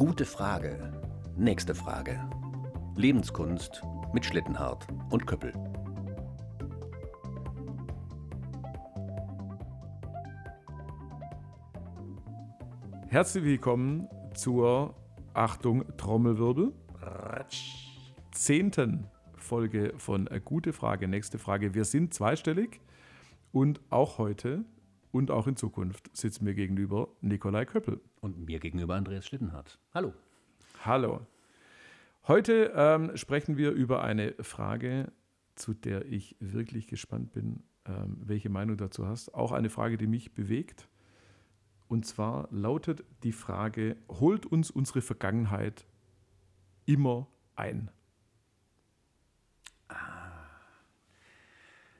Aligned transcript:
Gute 0.00 0.24
Frage. 0.24 0.94
Nächste 1.36 1.74
Frage. 1.74 2.18
Lebenskunst 2.96 3.82
mit 4.14 4.24
Schlittenhardt 4.24 4.86
und 5.10 5.26
Köppel. 5.26 5.52
Herzlich 13.08 13.44
willkommen 13.44 14.08
zur 14.32 14.94
Achtung 15.34 15.84
Trommelwirbel 15.98 16.72
zehnten 18.32 19.06
Folge 19.36 19.92
von 19.98 20.30
Gute 20.46 20.72
Frage, 20.72 21.08
nächste 21.08 21.38
Frage. 21.38 21.74
Wir 21.74 21.84
sind 21.84 22.14
zweistellig 22.14 22.80
und 23.52 23.82
auch 23.90 24.16
heute 24.16 24.64
und 25.12 25.30
auch 25.30 25.46
in 25.46 25.56
Zukunft 25.56 26.14
sitzt 26.16 26.42
mir 26.42 26.54
gegenüber 26.54 27.08
Nikolai 27.20 27.64
Köppel. 27.64 28.00
Und 28.20 28.38
mir 28.46 28.60
gegenüber 28.60 28.94
Andreas 28.94 29.26
Schlittenhardt. 29.26 29.78
Hallo. 29.92 30.14
Hallo. 30.84 31.26
Heute 32.28 32.72
ähm, 32.74 33.16
sprechen 33.16 33.56
wir 33.56 33.72
über 33.72 34.02
eine 34.02 34.34
Frage, 34.40 35.12
zu 35.54 35.74
der 35.74 36.06
ich 36.06 36.36
wirklich 36.38 36.86
gespannt 36.86 37.32
bin, 37.32 37.62
ähm, 37.86 38.18
welche 38.20 38.50
Meinung 38.50 38.76
du 38.76 38.84
dazu 38.84 39.06
hast. 39.06 39.34
Auch 39.34 39.52
eine 39.52 39.70
Frage, 39.70 39.96
die 39.96 40.06
mich 40.06 40.34
bewegt. 40.34 40.88
Und 41.88 42.06
zwar 42.06 42.46
lautet 42.52 43.04
die 43.24 43.32
Frage, 43.32 43.96
holt 44.08 44.46
uns 44.46 44.70
unsere 44.70 45.00
Vergangenheit 45.00 45.86
immer 46.84 47.26
ein? 47.56 47.90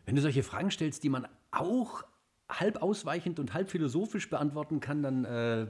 Wenn 0.05 0.15
du 0.15 0.23
solche 0.23 0.43
Fragen 0.43 0.71
stellst, 0.71 1.02
die 1.02 1.09
man 1.09 1.27
auch 1.51 2.05
halb 2.59 2.83
ausweichend 2.83 3.39
und 3.39 3.55
halb 3.55 3.71
philosophisch 3.71 4.29
beantworten 4.29 4.81
kann, 4.81 5.03
dann 5.03 5.25
äh, 5.25 5.67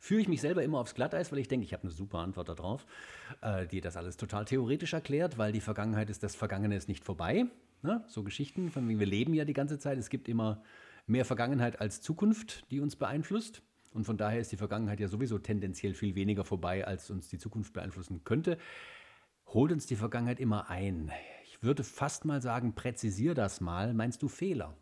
führe 0.00 0.20
ich 0.20 0.28
mich 0.28 0.40
selber 0.40 0.62
immer 0.62 0.80
aufs 0.80 0.94
Glatteis, 0.94 1.32
weil 1.32 1.38
ich 1.38 1.48
denke, 1.48 1.64
ich 1.64 1.72
habe 1.72 1.84
eine 1.84 1.92
super 1.92 2.18
Antwort 2.18 2.48
darauf, 2.48 2.86
äh, 3.40 3.66
die 3.66 3.80
das 3.80 3.96
alles 3.96 4.16
total 4.16 4.44
theoretisch 4.44 4.92
erklärt, 4.92 5.38
weil 5.38 5.52
die 5.52 5.60
Vergangenheit 5.60 6.10
ist, 6.10 6.22
das 6.22 6.34
Vergangene 6.34 6.76
ist 6.76 6.88
nicht 6.88 7.04
vorbei. 7.04 7.46
Ne? 7.82 8.04
So 8.08 8.22
Geschichten, 8.22 8.70
von 8.70 8.88
wegen 8.88 8.98
wir 8.98 9.06
leben 9.06 9.34
ja 9.34 9.44
die 9.44 9.52
ganze 9.52 9.78
Zeit. 9.78 9.98
Es 9.98 10.10
gibt 10.10 10.28
immer 10.28 10.62
mehr 11.06 11.24
Vergangenheit 11.24 11.80
als 11.80 12.00
Zukunft, 12.00 12.70
die 12.70 12.80
uns 12.80 12.96
beeinflusst. 12.96 13.62
Und 13.94 14.04
von 14.04 14.18
daher 14.18 14.40
ist 14.40 14.52
die 14.52 14.56
Vergangenheit 14.56 15.00
ja 15.00 15.08
sowieso 15.08 15.38
tendenziell 15.38 15.94
viel 15.94 16.14
weniger 16.14 16.44
vorbei, 16.44 16.86
als 16.86 17.10
uns 17.10 17.28
die 17.28 17.38
Zukunft 17.38 17.72
beeinflussen 17.72 18.22
könnte. 18.24 18.58
Holt 19.46 19.72
uns 19.72 19.86
die 19.86 19.96
Vergangenheit 19.96 20.40
immer 20.40 20.68
ein 20.68 21.10
ich 21.58 21.64
würde 21.64 21.82
fast 21.82 22.24
mal 22.24 22.40
sagen, 22.40 22.76
präzisier 22.76 23.34
das 23.34 23.60
mal. 23.60 23.92
Meinst 23.92 24.22
du 24.22 24.28
Fehler? 24.28 24.76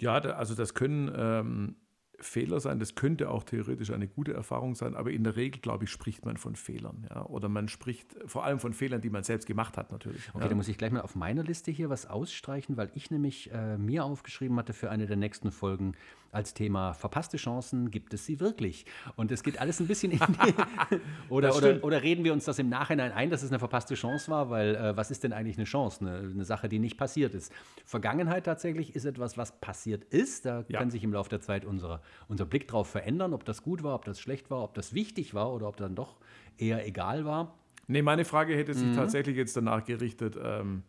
Ja, 0.00 0.14
also 0.14 0.54
das 0.54 0.74
können 0.74 1.12
ähm, 1.14 1.76
Fehler 2.20 2.60
sein, 2.60 2.78
das 2.78 2.94
könnte 2.94 3.30
auch 3.30 3.44
theoretisch 3.44 3.90
eine 3.90 4.08
gute 4.08 4.32
Erfahrung 4.32 4.74
sein, 4.74 4.94
aber 4.94 5.10
in 5.10 5.24
der 5.24 5.36
Regel, 5.36 5.60
glaube 5.60 5.84
ich, 5.84 5.90
spricht 5.90 6.24
man 6.24 6.36
von 6.36 6.56
Fehlern. 6.56 7.06
Ja? 7.10 7.24
Oder 7.26 7.48
man 7.48 7.68
spricht 7.68 8.16
vor 8.26 8.44
allem 8.44 8.58
von 8.58 8.72
Fehlern, 8.72 9.00
die 9.00 9.10
man 9.10 9.24
selbst 9.24 9.46
gemacht 9.46 9.76
hat, 9.76 9.92
natürlich. 9.92 10.28
Okay, 10.30 10.42
ja. 10.42 10.48
dann 10.48 10.56
muss 10.56 10.68
ich 10.68 10.78
gleich 10.78 10.92
mal 10.92 11.00
auf 11.00 11.14
meiner 11.14 11.42
Liste 11.42 11.70
hier 11.70 11.90
was 11.90 12.06
ausstreichen, 12.06 12.76
weil 12.76 12.90
ich 12.94 13.10
nämlich 13.10 13.50
äh, 13.52 13.78
mir 13.78 14.04
aufgeschrieben 14.04 14.56
hatte 14.56 14.72
für 14.72 14.90
eine 14.90 15.06
der 15.06 15.16
nächsten 15.16 15.50
Folgen, 15.50 15.94
als 16.32 16.54
Thema 16.54 16.92
verpasste 16.92 17.36
Chancen 17.36 17.90
gibt 17.90 18.14
es 18.14 18.24
sie 18.24 18.40
wirklich. 18.40 18.86
Und 19.16 19.32
es 19.32 19.42
geht 19.42 19.60
alles 19.60 19.80
ein 19.80 19.86
bisschen 19.86 20.12
in 20.12 20.18
die. 20.18 20.54
oder, 21.28 21.56
oder, 21.56 21.82
oder, 21.82 22.02
reden 22.02 22.24
wir 22.24 22.32
uns 22.32 22.44
das 22.44 22.58
im 22.58 22.68
Nachhinein 22.68 23.12
ein, 23.12 23.30
dass 23.30 23.42
es 23.42 23.50
eine 23.50 23.58
verpasste 23.58 23.94
Chance 23.94 24.30
war? 24.30 24.50
Weil 24.50 24.74
äh, 24.76 24.96
was 24.96 25.10
ist 25.10 25.24
denn 25.24 25.32
eigentlich 25.32 25.56
eine 25.56 25.64
Chance? 25.64 26.00
Eine, 26.00 26.18
eine, 26.18 26.44
Sache, 26.44 26.68
die 26.68 26.78
nicht 26.78 26.96
passiert 26.96 27.34
ist. 27.34 27.52
Vergangenheit 27.84 28.44
tatsächlich 28.44 28.94
ist 28.94 29.04
etwas, 29.04 29.36
was 29.36 29.60
passiert 29.60 30.04
ist. 30.04 30.46
Da 30.46 30.64
ja. 30.68 30.78
kann 30.78 30.90
sich 30.90 31.02
im 31.02 31.12
Laufe 31.12 31.30
der 31.30 31.40
Zeit 31.40 31.64
unsere, 31.64 32.00
unser 32.28 32.46
Blick 32.46 32.68
drauf 32.68 32.88
verändern, 32.88 33.34
ob 33.34 33.44
das 33.44 33.62
gut 33.62 33.82
war, 33.82 33.94
ob 33.94 34.04
das 34.04 34.20
schlecht 34.20 34.50
war, 34.50 34.62
ob 34.62 34.74
das 34.74 34.94
wichtig 34.94 35.34
war 35.34 35.52
oder 35.52 35.68
ob 35.68 35.76
dann 35.76 35.94
doch 35.94 36.18
eher 36.58 36.86
egal 36.86 37.24
war. 37.24 37.58
Nee, 37.86 38.02
meine 38.02 38.24
Frage 38.24 38.56
hätte 38.56 38.74
sich 38.74 38.86
mhm. 38.86 38.94
tatsächlich 38.94 39.36
jetzt 39.36 39.56
danach 39.56 39.84
gerichtet. 39.84 40.38
Ähm, 40.40 40.84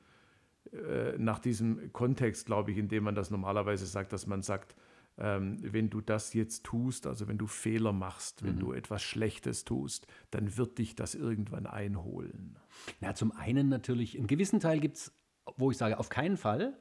äh, 0.71 1.17
nach 1.17 1.39
diesem 1.39 1.92
Kontext, 1.92 2.45
glaube 2.45 2.71
ich, 2.71 2.77
in 2.77 2.87
dem 2.87 3.04
man 3.04 3.15
das 3.15 3.31
normalerweise 3.31 3.86
sagt, 3.86 4.14
dass 4.14 4.27
man 4.27 4.42
sagt, 4.42 4.76
ähm, 5.17 5.58
wenn 5.61 5.89
du 5.89 5.99
das 5.99 6.33
jetzt 6.33 6.64
tust, 6.64 7.08
also 7.08 7.27
wenn 7.27 7.37
du 7.37 7.48
Fehler 7.48 7.92
machst, 7.92 8.43
wenn 8.43 8.55
mhm. 8.55 8.60
du 8.60 8.73
etwas 8.73 9.02
Schlechtes 9.02 9.65
tust, 9.65 10.08
dann 10.30 10.58
wird 10.58 10.77
dich 10.77 10.95
das 10.95 11.15
irgendwann 11.15 11.65
einholen. 11.65 12.58
Ja, 13.02 13.14
zum 13.14 13.31
einen 13.31 13.67
natürlich, 13.67 14.17
einen 14.17 14.27
gewissen 14.27 14.60
Teil 14.60 14.80
gibt 14.80 14.98
es, 14.98 15.14
wo 15.58 15.71
ich 15.71 15.77
sage, 15.77 15.99
auf 15.99 16.10
keinen 16.10 16.37
Fall, 16.37 16.77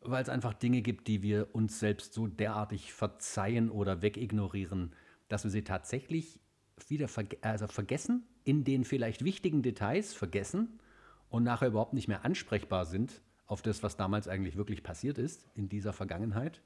weil 0.00 0.22
es 0.22 0.28
einfach 0.28 0.54
Dinge 0.54 0.82
gibt, 0.82 1.08
die 1.08 1.22
wir 1.22 1.54
uns 1.54 1.80
selbst 1.80 2.12
so 2.12 2.26
derartig 2.26 2.92
verzeihen 2.92 3.70
oder 3.70 4.02
wegignorieren, 4.02 4.94
dass 5.28 5.44
wir 5.44 5.50
sie 5.50 5.64
tatsächlich 5.64 6.40
wieder 6.86 7.08
verge 7.08 7.38
also 7.42 7.66
vergessen, 7.66 8.26
in 8.44 8.64
den 8.64 8.84
vielleicht 8.84 9.24
wichtigen 9.24 9.62
Details 9.62 10.14
vergessen 10.14 10.80
und 11.28 11.42
nachher 11.42 11.68
überhaupt 11.68 11.94
nicht 11.94 12.08
mehr 12.08 12.24
ansprechbar 12.24 12.86
sind 12.86 13.20
auf 13.46 13.62
das, 13.62 13.82
was 13.82 13.96
damals 13.96 14.28
eigentlich 14.28 14.56
wirklich 14.56 14.82
passiert 14.82 15.18
ist 15.18 15.46
in 15.54 15.68
dieser 15.68 15.92
Vergangenheit 15.92 16.62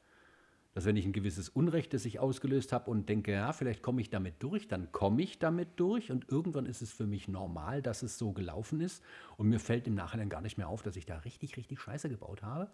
dass 0.75 0.87
wenn 0.87 0.97
ich 0.97 1.05
ein 1.05 1.13
gewisses 1.13 1.49
Unrecht, 1.51 1.93
das 1.93 2.07
ich 2.07 2.19
ausgelöst 2.19 2.73
habe 2.73 2.91
und 2.91 3.09
denke, 3.09 3.33
ja, 3.33 3.53
vielleicht 3.53 3.83
komme 3.83 4.01
ich 4.01 4.09
damit 4.09 4.43
durch, 4.43 4.69
dann 4.69 4.91
komme 4.91 5.23
ich 5.23 5.39
damit 5.39 5.69
durch 5.77 6.11
und 6.11 6.31
irgendwann 6.31 6.67
ist 6.67 6.81
es 6.81 6.93
für 6.93 7.07
mich 7.07 7.29
normal, 7.29 7.83
dass 7.83 8.03
es 8.03 8.17
so 8.17 8.33
gelaufen 8.33 8.81
ist 8.81 9.03
und 9.37 9.49
mir 9.49 9.61
fällt 9.61 9.87
im 9.87 9.95
Nachhinein 9.95 10.31
gar 10.31 10.41
nicht 10.41 10.57
mehr 10.57 10.69
auf, 10.69 10.83
dass 10.83 10.97
ich 10.97 11.05
da 11.05 11.19
richtig, 11.19 11.57
richtig 11.57 11.81
Scheiße 11.81 12.09
gebaut 12.09 12.43
habe. 12.43 12.71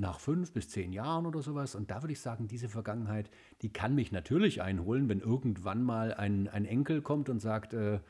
Nach 0.00 0.18
fünf 0.18 0.52
bis 0.52 0.70
zehn 0.70 0.94
Jahren 0.94 1.26
oder 1.26 1.42
sowas. 1.42 1.74
Und 1.74 1.90
da 1.90 2.02
würde 2.02 2.14
ich 2.14 2.20
sagen, 2.20 2.48
diese 2.48 2.70
Vergangenheit, 2.70 3.30
die 3.60 3.70
kann 3.70 3.94
mich 3.94 4.12
natürlich 4.12 4.62
einholen, 4.62 5.10
wenn 5.10 5.20
irgendwann 5.20 5.82
mal 5.82 6.14
ein, 6.14 6.48
ein 6.48 6.64
Enkel 6.64 7.02
kommt 7.02 7.28
und 7.28 7.40
sagt, 7.40 7.74
äh, 7.74 8.00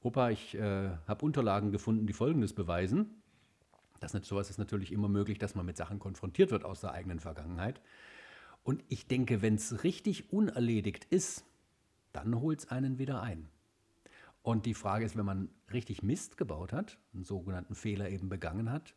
Opa, 0.00 0.30
ich 0.30 0.54
äh, 0.54 0.90
habe 1.08 1.24
Unterlagen 1.24 1.72
gefunden, 1.72 2.06
die 2.06 2.12
Folgendes 2.12 2.52
beweisen. 2.52 3.20
Das, 3.98 4.12
sowas 4.12 4.48
ist 4.48 4.58
natürlich 4.58 4.92
immer 4.92 5.08
möglich, 5.08 5.38
dass 5.38 5.56
man 5.56 5.66
mit 5.66 5.76
Sachen 5.76 5.98
konfrontiert 5.98 6.52
wird 6.52 6.64
aus 6.64 6.80
der 6.80 6.92
eigenen 6.92 7.18
Vergangenheit. 7.18 7.80
Und 8.62 8.84
ich 8.88 9.08
denke, 9.08 9.42
wenn 9.42 9.56
es 9.56 9.82
richtig 9.82 10.32
unerledigt 10.32 11.04
ist, 11.06 11.44
dann 12.12 12.40
holt 12.40 12.60
es 12.60 12.70
einen 12.70 12.98
wieder 12.98 13.22
ein. 13.22 13.48
Und 14.42 14.66
die 14.66 14.74
Frage 14.74 15.04
ist, 15.04 15.16
wenn 15.16 15.26
man 15.26 15.48
richtig 15.72 16.04
Mist 16.04 16.36
gebaut 16.36 16.72
hat, 16.72 16.98
einen 17.12 17.24
sogenannten 17.24 17.74
Fehler 17.74 18.08
eben 18.08 18.28
begangen 18.28 18.70
hat, 18.70 18.94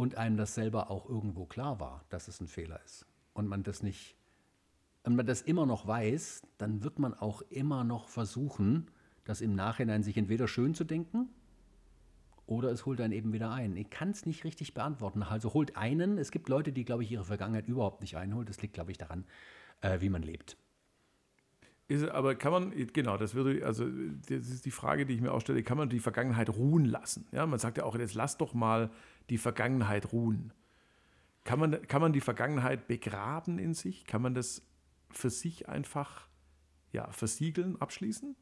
und 0.00 0.14
einem 0.14 0.38
das 0.38 0.54
selber 0.54 0.90
auch 0.90 1.06
irgendwo 1.10 1.44
klar 1.44 1.78
war, 1.78 2.06
dass 2.08 2.26
es 2.26 2.40
ein 2.40 2.48
Fehler 2.48 2.80
ist, 2.86 3.04
und 3.34 3.46
man 3.46 3.62
das 3.62 3.82
nicht, 3.82 4.16
wenn 5.04 5.14
man 5.14 5.26
das 5.26 5.42
immer 5.42 5.66
noch 5.66 5.86
weiß, 5.86 6.40
dann 6.56 6.82
wird 6.82 6.98
man 6.98 7.12
auch 7.12 7.42
immer 7.50 7.84
noch 7.84 8.08
versuchen, 8.08 8.90
das 9.24 9.42
im 9.42 9.54
Nachhinein 9.54 10.02
sich 10.02 10.16
entweder 10.16 10.48
schön 10.48 10.74
zu 10.74 10.84
denken 10.84 11.28
oder 12.46 12.70
es 12.70 12.86
holt 12.86 12.98
einen 13.02 13.12
eben 13.12 13.34
wieder 13.34 13.50
ein. 13.50 13.76
Ich 13.76 13.90
kann 13.90 14.08
es 14.08 14.24
nicht 14.24 14.42
richtig 14.44 14.72
beantworten. 14.72 15.22
Also 15.22 15.52
holt 15.52 15.76
einen. 15.76 16.16
Es 16.16 16.30
gibt 16.30 16.48
Leute, 16.48 16.72
die, 16.72 16.86
glaube 16.86 17.02
ich, 17.02 17.12
ihre 17.12 17.24
Vergangenheit 17.24 17.68
überhaupt 17.68 18.00
nicht 18.00 18.16
einholen. 18.16 18.46
Das 18.46 18.62
liegt, 18.62 18.72
glaube 18.72 18.92
ich, 18.92 18.98
daran, 18.98 19.26
äh, 19.82 20.00
wie 20.00 20.08
man 20.08 20.22
lebt. 20.22 20.56
Ist, 21.90 22.08
aber 22.08 22.36
kann 22.36 22.52
man, 22.52 22.92
genau, 22.92 23.16
das 23.16 23.34
würde, 23.34 23.66
also 23.66 23.84
das 24.28 24.48
ist 24.48 24.64
die 24.64 24.70
Frage, 24.70 25.06
die 25.06 25.14
ich 25.14 25.20
mir 25.20 25.32
auch 25.32 25.40
stelle, 25.40 25.64
kann 25.64 25.76
man 25.76 25.88
die 25.88 25.98
Vergangenheit 25.98 26.48
ruhen 26.48 26.84
lassen? 26.84 27.26
Ja, 27.32 27.44
man 27.46 27.58
sagt 27.58 27.78
ja 27.78 27.84
auch, 27.84 27.96
jetzt 27.98 28.14
lass 28.14 28.38
doch 28.38 28.54
mal 28.54 28.92
die 29.28 29.38
Vergangenheit 29.38 30.12
ruhen. 30.12 30.52
Kann 31.42 31.58
man, 31.58 31.82
kann 31.88 32.00
man 32.00 32.12
die 32.12 32.20
Vergangenheit 32.20 32.86
begraben 32.86 33.58
in 33.58 33.74
sich? 33.74 34.04
Kann 34.04 34.22
man 34.22 34.34
das 34.34 34.62
für 35.10 35.30
sich 35.30 35.68
einfach 35.68 36.28
ja, 36.92 37.10
versiegeln, 37.10 37.80
abschließen? 37.80 38.36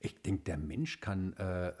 Ich 0.00 0.20
denke, 0.20 0.42
der 0.42 0.58
Mensch 0.58 0.98
kann 0.98 1.34
äh, 1.34 1.72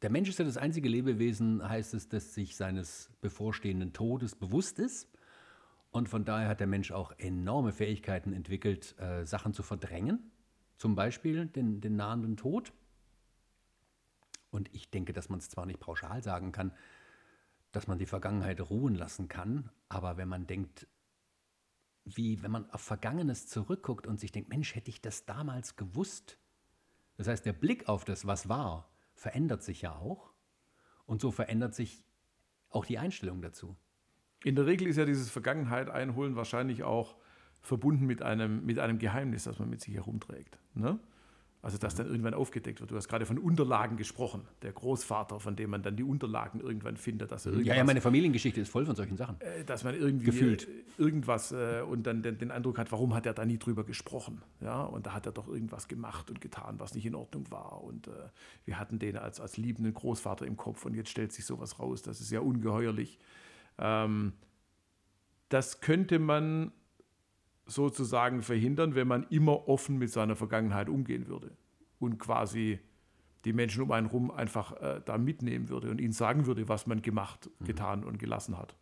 der 0.00 0.10
Mensch 0.10 0.28
ist 0.28 0.38
ja 0.38 0.44
das 0.44 0.56
einzige 0.56 0.88
Lebewesen, 0.88 1.66
heißt 1.66 1.92
es, 1.92 2.08
das 2.08 2.32
sich 2.32 2.56
seines 2.56 3.10
bevorstehenden 3.20 3.92
Todes 3.92 4.34
bewusst 4.34 4.78
ist. 4.78 5.08
Und 5.96 6.10
von 6.10 6.26
daher 6.26 6.48
hat 6.48 6.60
der 6.60 6.66
Mensch 6.66 6.92
auch 6.92 7.12
enorme 7.16 7.72
Fähigkeiten 7.72 8.34
entwickelt, 8.34 8.94
äh, 8.98 9.24
Sachen 9.24 9.54
zu 9.54 9.62
verdrängen. 9.62 10.30
Zum 10.76 10.94
Beispiel 10.94 11.46
den, 11.46 11.80
den 11.80 11.96
nahenden 11.96 12.36
Tod. 12.36 12.74
Und 14.50 14.68
ich 14.74 14.90
denke, 14.90 15.14
dass 15.14 15.30
man 15.30 15.38
es 15.38 15.48
zwar 15.48 15.64
nicht 15.64 15.80
pauschal 15.80 16.22
sagen 16.22 16.52
kann, 16.52 16.70
dass 17.72 17.86
man 17.86 17.98
die 17.98 18.04
Vergangenheit 18.04 18.60
ruhen 18.60 18.94
lassen 18.94 19.28
kann, 19.28 19.70
aber 19.88 20.18
wenn 20.18 20.28
man 20.28 20.46
denkt, 20.46 20.86
wie 22.04 22.42
wenn 22.42 22.50
man 22.50 22.70
auf 22.72 22.82
Vergangenes 22.82 23.46
zurückguckt 23.46 24.06
und 24.06 24.20
sich 24.20 24.32
denkt, 24.32 24.50
Mensch, 24.50 24.74
hätte 24.74 24.90
ich 24.90 25.00
das 25.00 25.24
damals 25.24 25.76
gewusst. 25.76 26.36
Das 27.16 27.26
heißt, 27.26 27.46
der 27.46 27.54
Blick 27.54 27.88
auf 27.88 28.04
das, 28.04 28.26
was 28.26 28.50
war, 28.50 28.90
verändert 29.14 29.62
sich 29.62 29.80
ja 29.80 29.96
auch. 29.96 30.34
Und 31.06 31.22
so 31.22 31.30
verändert 31.30 31.74
sich 31.74 32.04
auch 32.68 32.84
die 32.84 32.98
Einstellung 32.98 33.40
dazu. 33.40 33.78
In 34.46 34.54
der 34.54 34.64
Regel 34.64 34.86
ist 34.86 34.96
ja 34.96 35.04
dieses 35.04 35.28
Vergangenheit 35.28 35.90
einholen 35.90 36.36
wahrscheinlich 36.36 36.84
auch 36.84 37.16
verbunden 37.62 38.06
mit 38.06 38.22
einem, 38.22 38.64
mit 38.64 38.78
einem 38.78 39.00
Geheimnis, 39.00 39.42
das 39.42 39.58
man 39.58 39.68
mit 39.68 39.80
sich 39.80 39.94
herumträgt. 39.94 40.56
Ne? 40.74 41.00
Also, 41.62 41.78
dass 41.78 41.96
dann 41.96 42.06
irgendwann 42.06 42.32
aufgedeckt 42.32 42.78
wird. 42.78 42.92
Du 42.92 42.94
hast 42.94 43.08
gerade 43.08 43.26
von 43.26 43.38
Unterlagen 43.38 43.96
gesprochen. 43.96 44.42
Der 44.62 44.70
Großvater, 44.70 45.40
von 45.40 45.56
dem 45.56 45.70
man 45.70 45.82
dann 45.82 45.96
die 45.96 46.04
Unterlagen 46.04 46.60
irgendwann 46.60 46.96
findet. 46.96 47.32
Dass 47.32 47.44
er 47.44 47.54
ja, 47.54 47.74
ja, 47.74 47.82
meine 47.82 48.00
Familiengeschichte 48.00 48.60
ist 48.60 48.70
voll 48.70 48.86
von 48.86 48.94
solchen 48.94 49.16
Sachen. 49.16 49.40
Äh, 49.40 49.64
dass 49.64 49.82
man 49.82 49.96
irgendwie 49.96 50.26
Gefühlt. 50.26 50.68
Äh, 50.68 51.02
irgendwas 51.02 51.50
äh, 51.50 51.80
und 51.80 52.06
dann 52.06 52.22
den, 52.22 52.38
den, 52.38 52.52
Eindruck 52.52 52.78
hat, 52.78 52.92
warum 52.92 53.14
hat 53.16 53.26
er 53.26 53.34
da 53.34 53.44
nie 53.44 53.58
drüber 53.58 53.82
gesprochen? 53.82 54.42
Ja, 54.60 54.84
und 54.84 55.06
da 55.06 55.12
hat 55.12 55.26
er 55.26 55.32
doch 55.32 55.48
irgendwas 55.48 55.88
gemacht 55.88 56.30
und 56.30 56.40
getan, 56.40 56.76
was 56.78 56.94
nicht 56.94 57.06
in 57.06 57.16
Ordnung 57.16 57.50
war. 57.50 57.82
Und 57.82 58.06
äh, 58.06 58.12
wir 58.64 58.78
hatten 58.78 59.00
den 59.00 59.16
als, 59.16 59.40
als 59.40 59.56
liebenden 59.56 59.92
Großvater 59.92 60.46
im 60.46 60.56
Kopf 60.56 60.86
und 60.86 60.94
jetzt 60.94 61.10
stellt 61.10 61.32
sich 61.32 61.46
sowas 61.46 61.80
raus. 61.80 62.02
Das 62.02 62.20
ist 62.20 62.30
ja 62.30 62.38
ungeheuerlich. 62.38 63.18
Ähm, 63.78 64.32
das 65.48 65.80
könnte 65.80 66.18
man 66.18 66.72
sozusagen 67.66 68.42
verhindern, 68.42 68.94
wenn 68.94 69.08
man 69.08 69.24
immer 69.24 69.68
offen 69.68 69.98
mit 69.98 70.10
seiner 70.10 70.36
Vergangenheit 70.36 70.88
umgehen 70.88 71.26
würde 71.26 71.56
und 71.98 72.18
quasi 72.18 72.78
die 73.44 73.52
Menschen 73.52 73.82
um 73.82 73.92
einen 73.92 74.08
herum 74.08 74.30
einfach 74.30 74.72
äh, 74.80 75.00
da 75.04 75.18
mitnehmen 75.18 75.68
würde 75.68 75.90
und 75.90 76.00
ihnen 76.00 76.12
sagen 76.12 76.46
würde, 76.46 76.68
was 76.68 76.86
man 76.86 77.02
gemacht, 77.02 77.48
mhm. 77.58 77.64
getan 77.64 78.04
und 78.04 78.18
gelassen 78.18 78.58
hat. 78.58 78.74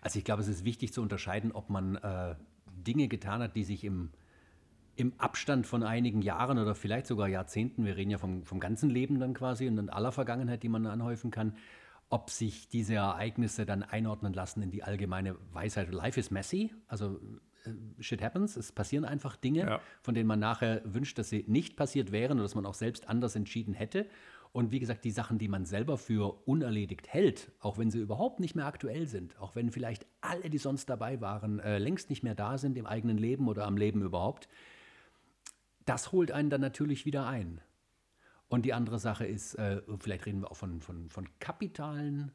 Also 0.00 0.18
ich 0.18 0.24
glaube, 0.24 0.42
es 0.42 0.48
ist 0.48 0.64
wichtig 0.64 0.92
zu 0.92 1.02
unterscheiden, 1.02 1.52
ob 1.52 1.70
man 1.70 1.96
äh, 1.96 2.34
Dinge 2.66 3.08
getan 3.08 3.42
hat, 3.42 3.54
die 3.54 3.64
sich 3.64 3.84
im, 3.84 4.10
im 4.96 5.12
Abstand 5.18 5.66
von 5.66 5.82
einigen 5.82 6.22
Jahren 6.22 6.58
oder 6.58 6.74
vielleicht 6.74 7.06
sogar 7.06 7.28
Jahrzehnten, 7.28 7.84
wir 7.84 7.96
reden 7.96 8.10
ja 8.10 8.18
vom, 8.18 8.44
vom 8.44 8.60
ganzen 8.60 8.90
Leben 8.90 9.20
dann 9.20 9.34
quasi 9.34 9.68
und 9.68 9.78
in 9.78 9.88
aller 9.88 10.12
Vergangenheit, 10.12 10.62
die 10.62 10.68
man 10.68 10.86
anhäufen 10.86 11.30
kann, 11.30 11.54
ob 12.10 12.30
sich 12.30 12.68
diese 12.68 12.94
Ereignisse 12.94 13.66
dann 13.66 13.82
einordnen 13.82 14.32
lassen 14.32 14.62
in 14.62 14.70
die 14.70 14.82
allgemeine 14.82 15.36
Weisheit. 15.52 15.92
Life 15.92 16.18
is 16.18 16.30
messy, 16.30 16.72
also 16.86 17.20
äh, 17.64 17.70
shit 18.02 18.22
happens, 18.22 18.56
es 18.56 18.72
passieren 18.72 19.04
einfach 19.04 19.36
Dinge, 19.36 19.60
ja. 19.60 19.80
von 20.02 20.14
denen 20.14 20.26
man 20.26 20.38
nachher 20.38 20.80
wünscht, 20.84 21.18
dass 21.18 21.28
sie 21.28 21.44
nicht 21.46 21.76
passiert 21.76 22.12
wären 22.12 22.38
oder 22.38 22.42
dass 22.42 22.54
man 22.54 22.66
auch 22.66 22.74
selbst 22.74 23.08
anders 23.08 23.36
entschieden 23.36 23.74
hätte. 23.74 24.06
Und 24.52 24.72
wie 24.72 24.80
gesagt, 24.80 25.04
die 25.04 25.10
Sachen, 25.10 25.38
die 25.38 25.48
man 25.48 25.66
selber 25.66 25.98
für 25.98 26.48
unerledigt 26.48 27.08
hält, 27.08 27.52
auch 27.60 27.76
wenn 27.76 27.90
sie 27.90 27.98
überhaupt 27.98 28.40
nicht 28.40 28.54
mehr 28.54 28.64
aktuell 28.64 29.06
sind, 29.06 29.38
auch 29.38 29.54
wenn 29.54 29.70
vielleicht 29.70 30.06
alle, 30.22 30.48
die 30.48 30.58
sonst 30.58 30.88
dabei 30.88 31.20
waren, 31.20 31.60
äh, 31.60 31.78
längst 31.78 32.08
nicht 32.08 32.22
mehr 32.22 32.34
da 32.34 32.56
sind 32.56 32.78
im 32.78 32.86
eigenen 32.86 33.18
Leben 33.18 33.48
oder 33.48 33.66
am 33.66 33.76
Leben 33.76 34.02
überhaupt, 34.02 34.48
das 35.84 36.12
holt 36.12 36.32
einen 36.32 36.48
dann 36.48 36.62
natürlich 36.62 37.04
wieder 37.04 37.26
ein. 37.26 37.60
Und 38.48 38.64
die 38.64 38.72
andere 38.72 38.98
Sache 38.98 39.26
ist, 39.26 39.54
äh, 39.54 39.82
vielleicht 39.98 40.26
reden 40.26 40.40
wir 40.40 40.50
auch 40.50 40.56
von, 40.56 40.80
von, 40.80 41.10
von 41.10 41.28
kapitalen 41.38 42.32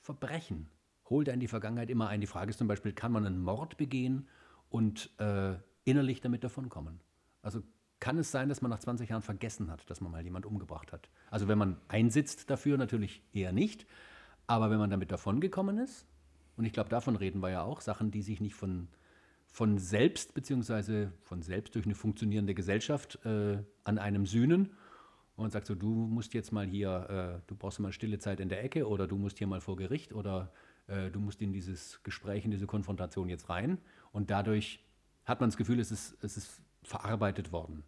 Verbrechen. 0.00 0.70
Holt 1.10 1.28
er 1.28 1.34
in 1.34 1.40
die 1.40 1.48
Vergangenheit 1.48 1.90
immer 1.90 2.08
ein. 2.08 2.20
Die 2.20 2.26
Frage 2.26 2.50
ist 2.50 2.58
zum 2.58 2.68
Beispiel, 2.68 2.92
kann 2.92 3.12
man 3.12 3.26
einen 3.26 3.42
Mord 3.42 3.76
begehen 3.76 4.28
und 4.70 5.10
äh, 5.20 5.54
innerlich 5.84 6.20
damit 6.20 6.44
davonkommen. 6.44 7.00
Also 7.42 7.62
kann 8.00 8.18
es 8.18 8.30
sein, 8.30 8.48
dass 8.48 8.62
man 8.62 8.70
nach 8.70 8.78
20 8.78 9.10
Jahren 9.10 9.22
vergessen 9.22 9.70
hat, 9.70 9.88
dass 9.88 10.00
man 10.00 10.12
mal 10.12 10.24
jemand 10.24 10.46
umgebracht 10.46 10.92
hat. 10.92 11.10
Also 11.30 11.46
wenn 11.46 11.58
man 11.58 11.76
einsitzt 11.88 12.50
dafür, 12.50 12.78
natürlich 12.78 13.22
eher 13.32 13.52
nicht. 13.52 13.86
Aber 14.46 14.70
wenn 14.70 14.78
man 14.78 14.90
damit 14.90 15.12
davongekommen 15.12 15.78
ist, 15.78 16.06
und 16.56 16.64
ich 16.64 16.72
glaube, 16.72 16.88
davon 16.88 17.16
reden 17.16 17.40
wir 17.40 17.50
ja 17.50 17.62
auch, 17.62 17.80
Sachen, 17.80 18.10
die 18.10 18.22
sich 18.22 18.40
nicht 18.40 18.54
von, 18.54 18.88
von 19.46 19.78
selbst, 19.78 20.34
beziehungsweise 20.34 21.12
von 21.22 21.42
selbst 21.42 21.74
durch 21.74 21.84
eine 21.84 21.94
funktionierende 21.94 22.54
Gesellschaft 22.54 23.24
äh, 23.24 23.62
an 23.84 23.98
einem 23.98 24.26
sühnen 24.26 24.70
und 25.36 25.50
sagt 25.50 25.66
so, 25.66 25.74
du 25.74 25.88
musst 25.88 26.34
jetzt 26.34 26.52
mal 26.52 26.66
hier, 26.66 27.40
äh, 27.42 27.46
du 27.46 27.56
brauchst 27.56 27.80
mal 27.80 27.92
stille 27.92 28.18
Zeit 28.18 28.40
in 28.40 28.48
der 28.48 28.62
Ecke 28.62 28.88
oder 28.88 29.06
du 29.06 29.16
musst 29.16 29.38
hier 29.38 29.46
mal 29.46 29.60
vor 29.60 29.76
Gericht 29.76 30.12
oder 30.12 30.52
äh, 30.86 31.10
du 31.10 31.20
musst 31.20 31.42
in 31.42 31.52
dieses 31.52 32.02
Gespräch, 32.02 32.44
in 32.44 32.50
diese 32.50 32.66
Konfrontation 32.66 33.28
jetzt 33.28 33.48
rein. 33.48 33.78
Und 34.12 34.30
dadurch 34.30 34.84
hat 35.24 35.40
man 35.40 35.50
das 35.50 35.56
Gefühl, 35.56 35.80
es 35.80 35.90
ist, 35.90 36.16
es 36.22 36.36
ist 36.36 36.62
verarbeitet 36.82 37.52
worden. 37.52 37.82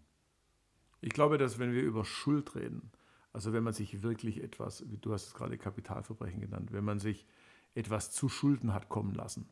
Ich 1.01 1.13
glaube, 1.13 1.39
dass 1.39 1.59
wenn 1.59 1.73
wir 1.73 1.83
über 1.83 2.05
Schuld 2.05 2.55
reden, 2.57 2.91
also 3.33 3.53
wenn 3.53 3.63
man 3.63 3.75
sich 3.75 4.03
wirklich 4.03 4.43
etwas, 4.43 4.85
du 5.03 5.13
hast 5.13 5.27
es 5.27 5.35
gerade 5.35 5.59
Kapitalverbrechen 5.59 6.41
genannt, 6.41 6.73
wenn 6.73 6.85
man 6.85 6.99
sich 6.99 7.27
etwas 7.75 8.11
zu 8.11 8.29
Schulden 8.29 8.73
hat 8.73 8.89
kommen 8.89 9.15
lassen, 9.15 9.49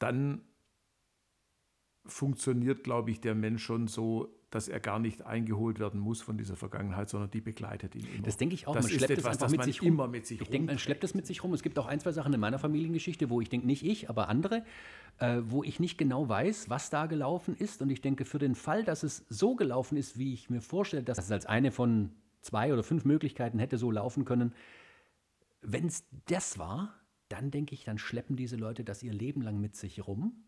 dann 0.00 0.42
funktioniert, 2.04 2.84
glaube 2.84 3.10
ich, 3.10 3.20
der 3.20 3.34
Mensch 3.34 3.62
schon 3.62 3.86
so, 3.86 4.34
dass 4.50 4.68
er 4.68 4.80
gar 4.80 4.98
nicht 4.98 5.24
eingeholt 5.24 5.78
werden 5.78 5.98
muss 5.98 6.20
von 6.20 6.36
dieser 6.36 6.56
Vergangenheit, 6.56 7.08
sondern 7.08 7.30
die 7.30 7.40
begleitet 7.40 7.94
ihn 7.94 8.06
immer. 8.14 8.22
Das 8.24 8.36
denke 8.36 8.54
ich 8.54 8.66
auch. 8.66 8.74
Das 8.74 8.84
man 8.84 8.92
schleppt 8.92 9.10
etwas, 9.10 9.38
das 9.38 9.50
mit 9.50 9.64
sich 9.64 9.80
rum. 9.80 9.88
immer 9.88 10.08
mit 10.08 10.26
sich 10.26 10.40
Ich 10.40 10.50
denke, 10.50 10.66
man 10.66 10.78
schleppt 10.78 11.02
das 11.02 11.14
mit 11.14 11.26
sich 11.26 11.42
rum. 11.42 11.54
Es 11.54 11.62
gibt 11.62 11.78
auch 11.78 11.86
ein, 11.86 12.00
zwei 12.00 12.12
Sachen 12.12 12.34
in 12.34 12.40
meiner 12.40 12.58
Familiengeschichte, 12.58 13.30
wo 13.30 13.40
ich 13.40 13.48
denke, 13.48 13.66
nicht 13.66 13.84
ich, 13.84 14.10
aber 14.10 14.28
andere, 14.28 14.64
äh, 15.18 15.40
wo 15.44 15.64
ich 15.64 15.80
nicht 15.80 15.96
genau 15.96 16.28
weiß, 16.28 16.68
was 16.68 16.90
da 16.90 17.06
gelaufen 17.06 17.56
ist. 17.56 17.80
Und 17.80 17.90
ich 17.90 18.02
denke, 18.02 18.24
für 18.24 18.38
den 18.38 18.54
Fall, 18.54 18.84
dass 18.84 19.02
es 19.04 19.24
so 19.30 19.54
gelaufen 19.54 19.96
ist, 19.96 20.18
wie 20.18 20.34
ich 20.34 20.50
mir 20.50 20.60
vorstelle, 20.60 21.02
dass 21.02 21.18
es 21.18 21.30
als 21.30 21.46
eine 21.46 21.70
von 21.70 22.10
zwei 22.42 22.72
oder 22.72 22.82
fünf 22.82 23.04
Möglichkeiten 23.04 23.58
hätte 23.58 23.78
so 23.78 23.90
laufen 23.90 24.24
können, 24.24 24.52
wenn 25.62 25.86
es 25.86 26.04
das 26.26 26.58
war, 26.58 26.92
dann 27.28 27.50
denke 27.50 27.74
ich, 27.74 27.84
dann 27.84 27.96
schleppen 27.96 28.36
diese 28.36 28.56
Leute 28.56 28.84
das 28.84 29.02
ihr 29.02 29.12
Leben 29.12 29.40
lang 29.40 29.58
mit 29.60 29.76
sich 29.76 30.06
rum. 30.06 30.44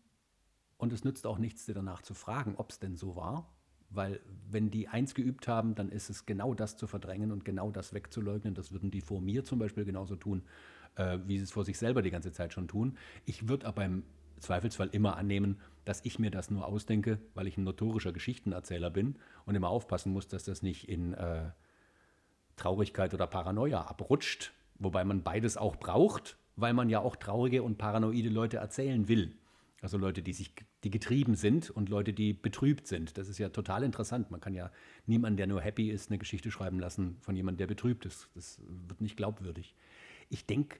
Und 0.77 0.93
es 0.93 1.03
nützt 1.03 1.25
auch 1.25 1.37
nichts, 1.37 1.65
dir 1.65 1.73
danach 1.73 2.01
zu 2.01 2.13
fragen, 2.13 2.55
ob 2.57 2.71
es 2.71 2.79
denn 2.79 2.95
so 2.95 3.15
war 3.15 3.49
weil 3.95 4.19
wenn 4.49 4.69
die 4.69 4.87
eins 4.87 5.15
geübt 5.15 5.47
haben, 5.47 5.75
dann 5.75 5.89
ist 5.89 6.09
es 6.09 6.25
genau 6.25 6.53
das 6.53 6.77
zu 6.77 6.87
verdrängen 6.87 7.31
und 7.31 7.45
genau 7.45 7.71
das 7.71 7.93
wegzuleugnen. 7.93 8.53
Das 8.53 8.71
würden 8.71 8.91
die 8.91 9.01
vor 9.01 9.21
mir 9.21 9.43
zum 9.43 9.59
Beispiel 9.59 9.85
genauso 9.85 10.15
tun, 10.15 10.43
äh, 10.95 11.19
wie 11.25 11.37
sie 11.37 11.43
es 11.43 11.51
vor 11.51 11.65
sich 11.65 11.77
selber 11.77 12.01
die 12.01 12.11
ganze 12.11 12.31
Zeit 12.31 12.53
schon 12.53 12.67
tun. 12.67 12.97
Ich 13.25 13.47
würde 13.47 13.65
aber 13.65 13.85
im 13.85 14.03
Zweifelsfall 14.39 14.89
immer 14.91 15.17
annehmen, 15.17 15.59
dass 15.85 16.03
ich 16.03 16.19
mir 16.19 16.31
das 16.31 16.51
nur 16.51 16.67
ausdenke, 16.67 17.19
weil 17.33 17.47
ich 17.47 17.57
ein 17.57 17.63
notorischer 17.63 18.11
Geschichtenerzähler 18.11 18.89
bin 18.89 19.15
und 19.45 19.55
immer 19.55 19.69
aufpassen 19.69 20.11
muss, 20.11 20.27
dass 20.27 20.43
das 20.43 20.61
nicht 20.61 20.89
in 20.89 21.13
äh, 21.13 21.51
Traurigkeit 22.55 23.13
oder 23.13 23.27
Paranoia 23.27 23.81
abrutscht. 23.81 24.53
Wobei 24.77 25.05
man 25.05 25.23
beides 25.23 25.55
auch 25.57 25.77
braucht, 25.77 26.37
weil 26.57 26.73
man 26.73 26.89
ja 26.89 26.99
auch 26.99 27.15
traurige 27.15 27.63
und 27.63 27.77
paranoide 27.77 28.29
Leute 28.29 28.57
erzählen 28.57 29.07
will. 29.07 29.37
Also 29.81 29.97
Leute, 29.97 30.23
die 30.23 30.33
sich, 30.33 30.51
die 30.83 30.89
getrieben 30.89 31.35
sind 31.35 31.69
und 31.69 31.89
Leute, 31.89 32.13
die 32.13 32.33
betrübt 32.33 32.87
sind. 32.87 33.17
Das 33.17 33.27
ist 33.27 33.37
ja 33.37 33.49
total 33.49 33.83
interessant. 33.83 34.31
Man 34.31 34.39
kann 34.39 34.53
ja 34.53 34.71
niemanden, 35.05 35.37
der 35.37 35.47
nur 35.47 35.61
happy 35.61 35.89
ist, 35.89 36.09
eine 36.09 36.17
Geschichte 36.17 36.49
schreiben 36.49 36.79
lassen 36.79 37.17
von 37.19 37.35
jemandem, 37.35 37.59
der 37.59 37.67
betrübt 37.67 38.05
ist. 38.05 38.29
Das 38.35 38.59
wird 38.65 39.01
nicht 39.01 39.17
glaubwürdig. 39.17 39.75
Ich 40.29 40.45
denke, 40.45 40.79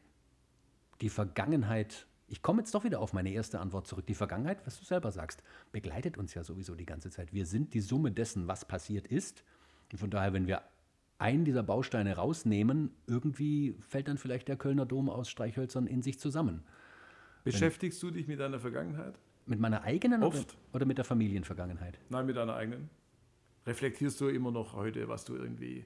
die 1.02 1.10
Vergangenheit, 1.10 2.08
ich 2.28 2.42
komme 2.42 2.62
jetzt 2.62 2.74
doch 2.74 2.84
wieder 2.84 3.00
auf 3.00 3.14
meine 3.14 3.32
erste 3.32 3.60
Antwort 3.60 3.86
zurück. 3.86 4.08
Die 4.08 4.16
Vergangenheit, 4.16 4.66
was 4.66 4.80
du 4.80 4.86
selber 4.86 5.12
sagst, 5.12 5.44
begleitet 5.72 6.18
uns 6.18 6.34
ja 6.34 6.44
sowieso 6.44 6.74
die 6.74 6.86
ganze 6.86 7.12
Zeit. 7.12 7.34
Wir 7.34 7.46
sind 7.46 7.74
die 7.74 7.82
Summe 7.82 8.12
dessen, 8.12 8.48
was 8.48 8.66
passiert 8.66 9.08
ist. 9.08 9.44
Und 9.92 10.00
von 10.00 10.10
daher, 10.10 10.34
wenn 10.34 10.48
wir 10.48 10.64
einen 11.18 11.46
dieser 11.46 11.64
Bausteine 11.64 12.16
rausnehmen, 12.16 12.92
irgendwie 13.08 13.76
fällt 13.80 14.08
dann 14.08 14.18
vielleicht 14.18 14.48
der 14.48 14.58
Kölner 14.58 14.86
Dom 14.86 15.10
aus 15.10 15.30
Streichhölzern 15.30 15.88
in 15.88 16.02
sich 16.02 16.20
zusammen. 16.20 16.64
Beschäftigst 17.46 18.02
du 18.02 18.12
dich 18.12 18.28
mit 18.28 18.40
deiner 18.40 18.60
Vergangenheit? 18.60 19.20
Mit 19.46 19.60
meiner 19.60 19.84
eigenen 19.84 20.24
Oft. 20.24 20.58
Oder, 20.74 20.86
mit 20.86 20.98
der 20.98 21.06
Familienvergangenheit? 21.06 22.00
Nein, 22.10 22.26
mit 22.26 22.36
deiner 22.36 22.56
eigenen. 22.56 22.90
Reflektierst 23.68 24.20
du 24.20 24.28
immer 24.28 24.52
noch 24.52 24.74
heute, 24.74 25.08
was 25.08 25.26
du 25.26 25.36
irgendwie 25.36 25.86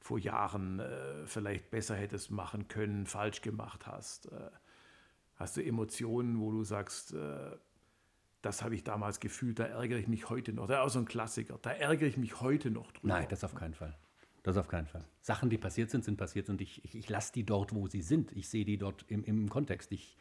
vor 0.00 0.18
Jahren 0.18 0.80
äh, 0.80 1.26
vielleicht 1.26 1.70
besser 1.70 1.94
hättest 1.94 2.30
machen 2.30 2.68
können, 2.68 3.06
falsch 3.06 3.42
gemacht 3.42 3.86
hast? 3.86 4.32
Äh, 4.32 4.50
hast 5.36 5.56
du 5.56 5.64
Emotionen, 5.64 6.40
wo 6.40 6.50
du 6.50 6.64
sagst, 6.64 7.12
äh, 7.12 7.56
das 8.40 8.62
habe 8.62 8.74
ich 8.74 8.84
damals 8.84 9.20
gefühlt, 9.20 9.58
da 9.58 9.64
ärgere 9.64 9.98
ich 9.98 10.08
mich 10.08 10.30
heute 10.30 10.52
noch. 10.52 10.66
Das 10.66 10.78
ist 10.78 10.84
auch 10.84 10.90
so 10.90 10.98
ein 11.00 11.06
Klassiker. 11.06 11.58
Da 11.60 11.70
ärgere 11.70 12.08
ich 12.08 12.16
mich 12.16 12.40
heute 12.40 12.70
noch 12.70 12.92
drüber. 12.92 13.14
Nein, 13.14 13.26
das 13.28 13.44
auf 13.44 13.54
keinen 13.54 13.74
Fall. 13.74 13.94
Das 14.42 14.58
auf 14.58 14.68
keinen 14.68 14.86
Fall. 14.86 15.04
Sachen, 15.20 15.48
die 15.48 15.56
passiert 15.56 15.90
sind, 15.90 16.04
sind 16.04 16.16
passiert 16.16 16.50
und 16.50 16.60
ich, 16.60 16.84
ich, 16.84 16.94
ich 16.94 17.08
lasse 17.08 17.32
die 17.32 17.44
dort, 17.44 17.74
wo 17.74 17.88
sie 17.88 18.02
sind. 18.02 18.32
Ich 18.32 18.48
sehe 18.48 18.64
die 18.64 18.76
dort 18.76 19.04
im, 19.08 19.24
im 19.24 19.48
Kontext. 19.48 19.90
Ich, 19.92 20.18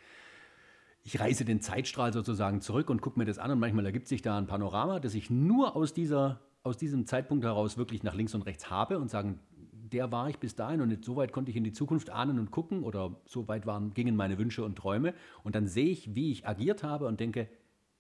ich 1.04 1.20
reise 1.20 1.44
den 1.44 1.62
Zeitstrahl 1.62 2.14
sozusagen 2.14 2.62
zurück 2.62 2.90
und 2.90 3.02
gucke 3.02 3.20
mir 3.20 3.26
das 3.26 3.38
an 3.38 3.52
und 3.52 3.60
manchmal 3.60 3.86
ergibt 3.86 4.08
sich 4.08 4.22
da 4.22 4.38
ein 4.38 4.48
Panorama, 4.48 5.00
das 5.00 5.14
ich 5.16 5.30
nur 5.30 5.76
aus, 5.76 5.94
dieser, 5.94 6.40
aus 6.64 6.78
diesem 6.78 7.06
Zeitpunkt 7.06 7.44
heraus 7.44 7.78
wirklich 7.78 8.04
nach 8.04 8.16
links 8.16 8.34
und 8.34 8.44
rechts 8.44 8.70
habe 8.70 9.00
und 9.00 9.10
sagen, 9.10 9.40
der 9.72 10.12
war 10.12 10.30
ich 10.30 10.40
bis 10.40 10.56
dahin 10.56 10.82
und 10.82 11.04
so 11.04 11.18
weit 11.18 11.34
konnte 11.34 11.52
ich 11.52 11.58
in 11.58 11.64
die 11.64 11.74
Zukunft 11.74 12.10
ahnen 12.10 12.40
und 12.40 12.52
gucken 12.52 12.84
oder 12.84 13.22
so 13.26 13.48
weit 13.48 13.66
waren, 13.66 13.94
gingen 13.94 14.16
meine 14.16 14.38
Wünsche 14.38 14.64
und 14.64 14.78
Träume 14.78 15.14
und 15.44 15.56
dann 15.56 15.68
sehe 15.68 15.90
ich, 15.90 16.16
wie 16.16 16.32
ich 16.32 16.48
agiert 16.48 16.84
habe 16.84 17.06
und 17.06 17.20
denke, 17.20 17.50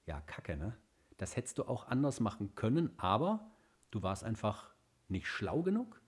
ja, 0.05 0.21
kacke, 0.21 0.57
ne? 0.57 0.75
Das 1.17 1.35
hättest 1.35 1.59
du 1.59 1.63
auch 1.63 1.87
anders 1.87 2.19
machen 2.19 2.55
können, 2.55 2.89
aber 2.97 3.51
du 3.91 4.01
warst 4.01 4.23
einfach 4.23 4.73
nicht 5.07 5.27
schlau 5.27 5.61
genug, 5.61 6.01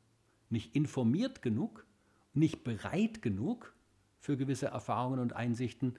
nicht 0.49 0.75
informiert 0.75 1.41
genug, 1.41 1.85
nicht 2.33 2.63
bereit 2.63 3.21
genug 3.21 3.75
für 4.19 4.35
gewisse 4.35 4.67
Erfahrungen 4.67 5.19
und 5.19 5.33
Einsichten 5.33 5.95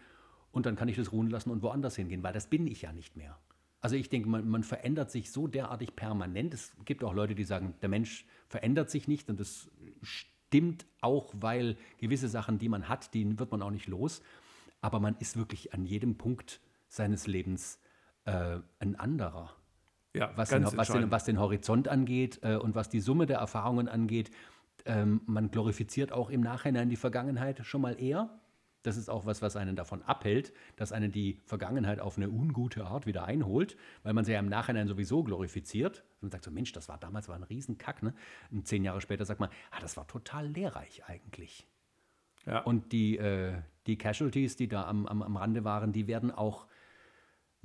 und 0.57 0.65
dann 0.65 0.75
kann 0.75 0.89
ich 0.89 0.97
das 0.97 1.13
ruhen 1.13 1.29
lassen 1.29 1.51
und 1.51 1.61
woanders 1.61 1.97
hingehen, 1.97 2.23
weil 2.23 2.33
das 2.33 2.47
bin 2.47 2.67
ich 2.67 2.81
ja 2.81 2.91
nicht 2.91 3.15
mehr. 3.15 3.39
Also 3.83 3.95
ich 3.95 4.09
denke, 4.09 4.31
man, 4.31 4.49
man, 4.49 4.63
verändert 4.63 5.11
sich 5.11 5.31
so 5.31 5.47
derartig 5.47 5.95
permanent. 5.95 6.55
Es 6.55 6.73
gibt 6.87 7.05
auch 7.05 7.13
Leute, 7.13 7.35
die 7.35 7.45
sagen, 7.45 7.75
der 7.83 7.91
Mensch 7.91 8.25
verändert 8.49 8.89
sich 8.89 9.07
nicht 9.07 9.29
und 9.29 9.39
das 9.39 9.71
stimmt 10.01 10.87
auch, 11.03 11.35
weil 11.37 11.77
gewisse 11.99 12.29
Sachen, 12.29 12.59
die 12.59 12.71
man 12.71 12.89
hat, 12.89 13.13
die 13.13 13.39
wird 13.39 13.51
man 13.51 13.61
auch 13.61 13.71
nicht 13.71 13.87
los. 13.87 14.23
Aber 14.81 14.99
man 14.99 15.15
ist 15.19 15.37
wirklich 15.37 15.75
an 15.75 15.85
jedem 15.85 16.17
Punkt 16.17 16.63
seines 16.89 17.27
Lebens 17.27 17.79
äh, 18.25 18.61
ein 18.79 18.97
anderer. 18.97 19.55
Ja, 20.15 20.33
was, 20.37 20.49
den, 20.49 20.65
was, 20.65 20.89
den, 20.89 21.11
was 21.11 21.25
den 21.25 21.39
Horizont 21.39 21.87
angeht 21.87 22.41
äh, 22.41 22.57
und 22.57 22.75
was 22.75 22.89
die 22.89 23.01
Summe 23.01 23.27
der 23.27 23.41
Erfahrungen 23.41 23.89
angeht. 23.89 24.31
Ähm, 24.87 25.21
man 25.27 25.51
glorifiziert 25.51 26.13
auch 26.13 26.31
im 26.31 26.41
Nachhinein 26.41 26.89
die 26.89 26.97
Vergangenheit 26.97 27.61
schon 27.67 27.83
mal 27.83 28.01
eher. 28.01 28.41
Das 28.87 28.97
ist 28.97 29.09
auch 29.09 29.27
was, 29.27 29.43
was 29.43 29.57
einen 29.57 29.75
davon 29.75 30.03
abhält, 30.03 30.53
dass 30.77 30.93
einen 30.93 31.11
die 31.11 31.41
Vergangenheit 31.45 31.99
auf 31.99 32.17
eine 32.17 32.29
ungute 32.29 32.87
Art 32.87 33.05
wieder 33.05 33.25
einholt, 33.25 33.77
weil 34.05 34.13
man 34.13 34.25
sie 34.25 34.33
ja 34.33 34.39
im 34.39 34.49
Nachhinein 34.49 34.87
sowieso 34.87 35.25
glorifiziert. 35.25 36.05
Man 36.21 36.31
sagt 36.31 36.45
so, 36.45 36.53
Mensch, 36.53 36.71
das 36.71 36.89
war 36.89 36.97
damals 36.97 37.29
war 37.29 37.35
ein 37.35 37.43
Riesenkack. 37.43 38.05
Ne? 38.05 38.15
Und 38.53 38.69
zehn 38.69 38.85
Jahre 38.85 39.01
später 39.01 39.25
sagt 39.25 39.41
man, 39.41 39.51
ah, 39.73 39.81
das 39.81 39.97
war 39.97 40.07
total 40.07 40.47
lehrreich 40.47 41.03
eigentlich. 41.07 41.67
Ja. 42.47 42.61
Und 42.61 42.93
die, 42.93 43.19
äh, 43.19 43.55
die 43.89 43.99
Casualties, 43.99 44.55
die 44.55 44.69
da 44.69 44.85
am, 44.85 45.07
am, 45.07 45.21
am 45.21 45.37
Rande 45.37 45.65
waren, 45.65 45.93
die 45.93 46.07
werden 46.07 46.31
auch 46.31 46.69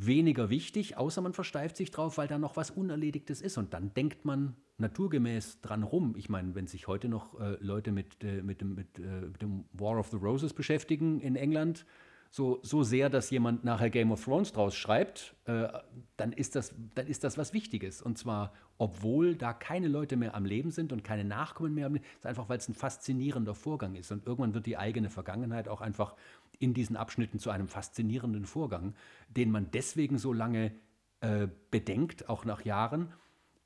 weniger 0.06 0.50
wichtig, 0.50 0.98
außer 0.98 1.22
man 1.22 1.34
versteift 1.34 1.78
sich 1.78 1.92
drauf, 1.92 2.18
weil 2.18 2.28
da 2.28 2.38
noch 2.38 2.56
was 2.56 2.72
Unerledigtes 2.72 3.42
ist. 3.42 3.58
Und 3.58 3.74
dann 3.74 3.94
denkt 3.94 4.26
man 4.26 4.56
naturgemäß 4.78 5.62
dran 5.62 5.84
rum. 5.84 6.16
Ich 6.18 6.30
meine, 6.30 6.56
wenn 6.56 6.68
sich 6.68 6.88
heute 6.88 7.08
noch 7.08 7.40
äh, 7.40 7.58
Leute 7.60 7.92
mit, 7.92 8.24
äh, 8.24 8.42
mit, 8.42 8.62
dem, 8.62 8.76
mit, 8.76 9.00
äh, 9.00 9.22
mit 9.22 9.42
dem 9.42 9.66
War 9.74 9.98
of 9.98 10.10
the 10.10 10.18
Roses 10.18 10.54
beschäftigen 10.54 11.20
in 11.22 11.36
England, 11.36 11.86
so, 12.34 12.60
so 12.64 12.82
sehr, 12.82 13.10
dass 13.10 13.30
jemand 13.30 13.66
nachher 13.66 13.90
Game 13.90 14.10
of 14.12 14.24
Thrones 14.24 14.54
draus 14.54 14.74
schreibt, 14.74 15.36
äh, 15.46 15.68
dann, 16.16 16.32
ist 16.32 16.56
das, 16.56 16.74
dann 16.96 17.08
ist 17.08 17.26
das 17.26 17.38
was 17.38 17.54
Wichtiges. 17.54 18.02
Und 18.02 18.18
zwar, 18.18 18.54
obwohl 18.78 19.36
da 19.36 19.52
keine 19.52 19.90
Leute 19.90 20.16
mehr 20.16 20.34
am 20.34 20.46
Leben 20.46 20.72
sind 20.72 20.94
und 20.94 21.04
keine 21.04 21.26
Nachkommen 21.26 21.74
mehr 21.74 21.88
am 21.88 21.94
Leben, 21.96 22.06
ist 22.20 22.26
einfach, 22.26 22.48
weil 22.48 22.58
es 22.58 22.70
ein 22.70 22.74
faszinierender 22.74 23.54
Vorgang 23.54 23.96
ist. 23.96 24.14
Und 24.14 24.26
irgendwann 24.26 24.54
wird 24.54 24.66
die 24.66 24.78
eigene 24.78 25.10
Vergangenheit 25.10 25.68
auch 25.68 25.82
einfach 25.82 26.16
in 26.62 26.74
diesen 26.74 26.96
Abschnitten 26.96 27.40
zu 27.40 27.50
einem 27.50 27.68
faszinierenden 27.68 28.46
Vorgang, 28.46 28.94
den 29.30 29.52
man 29.52 29.72
deswegen 29.72 30.18
so 30.18 30.32
lange 30.32 30.74
äh, 31.22 31.48
bedenkt, 31.72 32.30
auch 32.30 32.46
nach 32.46 32.64
Jahren, 32.64 33.12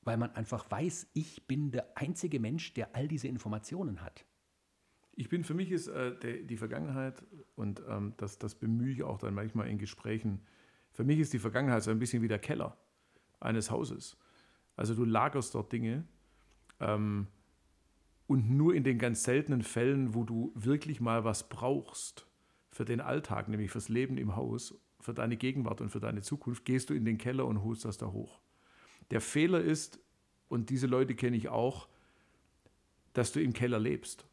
weil 0.03 0.17
man 0.17 0.31
einfach 0.31 0.69
weiß, 0.71 1.09
ich 1.13 1.45
bin 1.45 1.71
der 1.71 1.97
einzige 1.97 2.39
Mensch, 2.39 2.73
der 2.73 2.95
all 2.95 3.07
diese 3.07 3.27
Informationen 3.27 4.01
hat. 4.01 4.25
Ich 5.13 5.29
bin, 5.29 5.43
für 5.43 5.53
mich 5.53 5.71
ist 5.71 5.87
äh, 5.87 6.17
der, 6.17 6.43
die 6.43 6.57
Vergangenheit, 6.57 7.23
und 7.55 7.81
ähm, 7.87 8.13
das, 8.17 8.37
das 8.37 8.55
bemühe 8.55 8.91
ich 8.91 9.03
auch 9.03 9.17
dann 9.17 9.33
manchmal 9.33 9.67
in 9.67 9.77
Gesprächen, 9.77 10.41
für 10.91 11.03
mich 11.03 11.19
ist 11.19 11.33
die 11.33 11.39
Vergangenheit 11.39 11.83
so 11.83 11.91
ein 11.91 11.99
bisschen 11.99 12.21
wie 12.21 12.29
der 12.29 12.39
Keller 12.39 12.77
eines 13.41 13.71
Hauses. 13.71 14.17
Also 14.77 14.95
du 14.95 15.03
lagerst 15.03 15.53
dort 15.53 15.73
Dinge 15.73 16.05
ähm, 16.79 17.27
und 18.27 18.49
nur 18.49 18.73
in 18.73 18.85
den 18.85 18.99
ganz 18.99 19.23
seltenen 19.23 19.61
Fällen, 19.63 20.13
wo 20.13 20.23
du 20.23 20.53
wirklich 20.55 21.01
mal 21.01 21.25
was 21.25 21.49
brauchst 21.49 22.27
für 22.75 22.83
den 22.83 22.99
Alltag, 22.99 23.47
nämlich 23.47 23.71
fürs 23.71 23.87
Leben 23.87 24.17
im 24.17 24.35
Haus, 24.35 24.75
für 24.99 25.13
deine 25.13 25.37
Gegenwart 25.37 25.79
und 25.79 25.91
für 25.91 26.01
deine 26.01 26.21
Zukunft, 26.21 26.65
gehst 26.65 26.89
du 26.89 26.93
in 26.93 27.05
den 27.05 27.17
Keller 27.17 27.45
und 27.45 27.63
holst 27.63 27.85
das 27.85 27.97
da 27.97 28.07
hoch. 28.07 28.41
Der 29.11 29.21
Fehler 29.21 29.61
ist, 29.61 29.97
und 30.49 30.69
diese 30.69 30.85
Leute 30.85 31.15
kenne 31.15 31.37
ich 31.37 31.47
auch, 31.47 31.87
dass 33.13 33.31
du 33.31 33.41
im 33.41 33.53
Keller 33.53 33.79
lebst. 33.79 34.25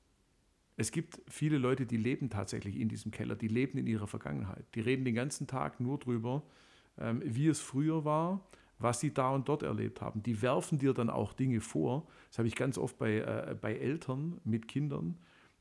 Es 0.76 0.90
gibt 0.90 1.22
viele 1.28 1.56
Leute, 1.56 1.86
die 1.86 1.96
leben 1.96 2.30
tatsächlich 2.30 2.80
in 2.80 2.88
diesem 2.88 3.12
Keller, 3.12 3.36
die 3.36 3.46
leben 3.46 3.78
in 3.78 3.86
ihrer 3.86 4.08
Vergangenheit. 4.08 4.64
Die 4.74 4.80
reden 4.80 5.04
den 5.04 5.14
ganzen 5.14 5.46
Tag 5.46 5.78
nur 5.78 5.98
drüber, 5.98 6.42
ähm, 6.98 7.22
wie 7.24 7.46
es 7.46 7.60
früher 7.60 8.04
war, 8.04 8.44
was 8.80 8.98
sie 8.98 9.14
da 9.14 9.30
und 9.30 9.48
dort 9.48 9.62
erlebt 9.62 10.00
haben. 10.00 10.20
Die 10.24 10.42
werfen 10.42 10.80
dir 10.80 10.94
dann 10.94 11.10
auch 11.10 11.32
Dinge 11.32 11.60
vor. 11.60 12.08
Das 12.30 12.38
habe 12.38 12.48
ich 12.48 12.56
ganz 12.56 12.76
oft 12.76 12.98
bei, 12.98 13.18
äh, 13.18 13.54
bei 13.54 13.76
Eltern 13.76 14.40
mit 14.42 14.66
Kindern, 14.66 15.16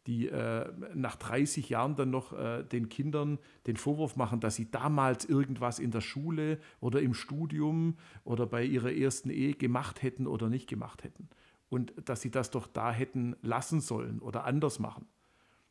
die 0.07 0.27
äh, 0.29 0.71
nach 0.95 1.15
30 1.15 1.69
Jahren 1.69 1.95
dann 1.95 2.09
noch 2.09 2.33
äh, 2.33 2.63
den 2.63 2.89
Kindern 2.89 3.37
den 3.67 3.77
Vorwurf 3.77 4.15
machen, 4.15 4.39
dass 4.39 4.55
sie 4.55 4.69
damals 4.71 5.25
irgendwas 5.25 5.77
in 5.77 5.91
der 5.91 6.01
Schule 6.01 6.59
oder 6.79 7.01
im 7.01 7.13
Studium 7.13 7.97
oder 8.23 8.47
bei 8.47 8.63
ihrer 8.63 8.91
ersten 8.91 9.29
Ehe 9.29 9.53
gemacht 9.53 10.01
hätten 10.01 10.25
oder 10.25 10.49
nicht 10.49 10.67
gemacht 10.67 11.03
hätten. 11.03 11.29
Und 11.69 11.93
dass 12.05 12.21
sie 12.21 12.31
das 12.31 12.49
doch 12.49 12.67
da 12.67 12.91
hätten 12.91 13.35
lassen 13.41 13.79
sollen 13.79 14.19
oder 14.19 14.43
anders 14.45 14.79
machen. 14.79 15.05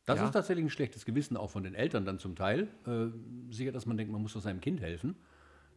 Das 0.06 0.18
Ja. 0.18 0.25
ist 0.26 0.30
tatsächlich 0.32 0.64
ein 0.64 0.70
schlechtes 0.70 1.04
Gewissen 1.04 1.37
auch 1.37 1.50
von 1.50 1.62
den 1.62 1.75
Eltern 1.75 2.04
dann 2.04 2.18
zum 2.18 2.37
Teil. 2.37 2.68
Äh, 2.87 3.08
sicher, 3.52 3.72
dass 3.72 3.84
man 3.87 3.96
denkt, 3.96 4.12
man 4.12 4.22
muss 4.22 4.32
doch 4.32 4.40
seinem 4.40 4.60
Kind 4.60 4.80
helfen. 4.80 5.16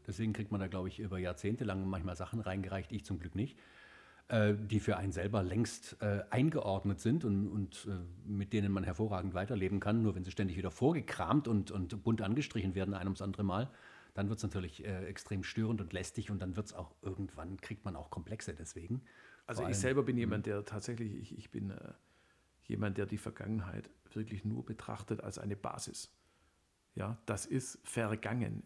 Deswegen 0.05 0.33
kriegt 0.33 0.51
man 0.51 0.59
da, 0.61 0.67
glaube 0.67 0.89
ich, 0.89 0.99
über 0.99 1.17
Jahrzehnte 1.17 1.63
lang 1.63 1.87
manchmal 1.87 2.15
Sachen 2.15 2.39
reingereicht, 2.39 2.91
ich 2.91 3.03
zum 3.05 3.19
Glück 3.19 3.35
nicht, 3.35 3.57
äh, 4.29 4.53
die 4.55 4.79
für 4.79 4.97
einen 4.97 5.11
selber 5.11 5.43
längst 5.43 5.97
äh, 6.01 6.23
eingeordnet 6.29 6.99
sind 6.99 7.25
und, 7.25 7.47
und 7.47 7.87
äh, 7.89 8.29
mit 8.29 8.53
denen 8.53 8.71
man 8.71 8.83
hervorragend 8.83 9.33
weiterleben 9.33 9.79
kann. 9.79 10.01
Nur 10.01 10.15
wenn 10.15 10.23
sie 10.23 10.31
ständig 10.31 10.57
wieder 10.57 10.71
vorgekramt 10.71 11.47
und, 11.47 11.71
und 11.71 12.03
bunt 12.03 12.21
angestrichen 12.21 12.75
werden, 12.75 12.93
ein 12.93 13.07
ums 13.07 13.21
andere 13.21 13.43
Mal, 13.43 13.69
dann 14.13 14.29
wird 14.29 14.37
es 14.37 14.43
natürlich 14.43 14.85
äh, 14.85 15.05
extrem 15.05 15.43
störend 15.43 15.81
und 15.81 15.91
lästig 15.93 16.31
und 16.31 16.41
dann 16.41 16.55
wird 16.55 16.67
es 16.67 16.73
auch 16.73 16.95
irgendwann, 17.01 17.57
kriegt 17.59 17.83
man 17.85 17.95
auch 17.95 18.09
Komplexe 18.09 18.53
deswegen. 18.53 19.01
Also 19.45 19.61
Vor 19.61 19.69
ich 19.69 19.75
allem- 19.75 19.81
selber 19.81 20.03
bin 20.03 20.17
jemand, 20.17 20.45
der 20.45 20.63
tatsächlich, 20.65 21.15
ich, 21.15 21.37
ich 21.37 21.51
bin 21.51 21.71
äh, 21.71 21.93
jemand, 22.65 22.97
der 22.97 23.05
die 23.05 23.17
Vergangenheit 23.17 23.89
wirklich 24.13 24.45
nur 24.45 24.63
betrachtet 24.63 25.21
als 25.21 25.37
eine 25.39 25.55
Basis. 25.55 26.11
Ja, 26.95 27.17
das 27.25 27.45
ist 27.47 27.79
vergangen, 27.83 28.63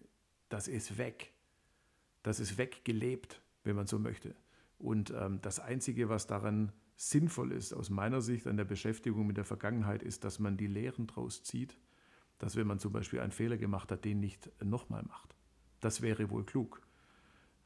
das 0.49 0.67
ist 0.67 0.97
weg, 0.97 1.31
das 2.23 2.39
ist 2.41 2.57
weggelebt, 2.57 3.41
wenn 3.63 3.75
man 3.75 3.87
so 3.87 3.97
möchte. 3.99 4.35
Und 4.77 5.13
ähm, 5.15 5.39
das 5.41 5.59
Einzige, 5.59 6.09
was 6.09 6.27
daran 6.27 6.71
sinnvoll 6.95 7.51
ist, 7.51 7.73
aus 7.73 7.89
meiner 7.89 8.21
Sicht 8.21 8.47
an 8.47 8.57
der 8.57 8.65
Beschäftigung 8.65 9.27
mit 9.27 9.37
der 9.37 9.45
Vergangenheit, 9.45 10.03
ist, 10.03 10.23
dass 10.23 10.39
man 10.39 10.57
die 10.57 10.67
Lehren 10.67 11.07
draus 11.07 11.43
zieht, 11.43 11.77
dass 12.39 12.55
wenn 12.55 12.67
man 12.67 12.79
zum 12.79 12.91
Beispiel 12.91 13.19
einen 13.19 13.31
Fehler 13.31 13.57
gemacht 13.57 13.91
hat, 13.91 14.05
den 14.05 14.19
nicht 14.19 14.49
nochmal 14.63 15.03
macht. 15.03 15.35
Das 15.79 16.01
wäre 16.01 16.29
wohl 16.29 16.43
klug 16.43 16.81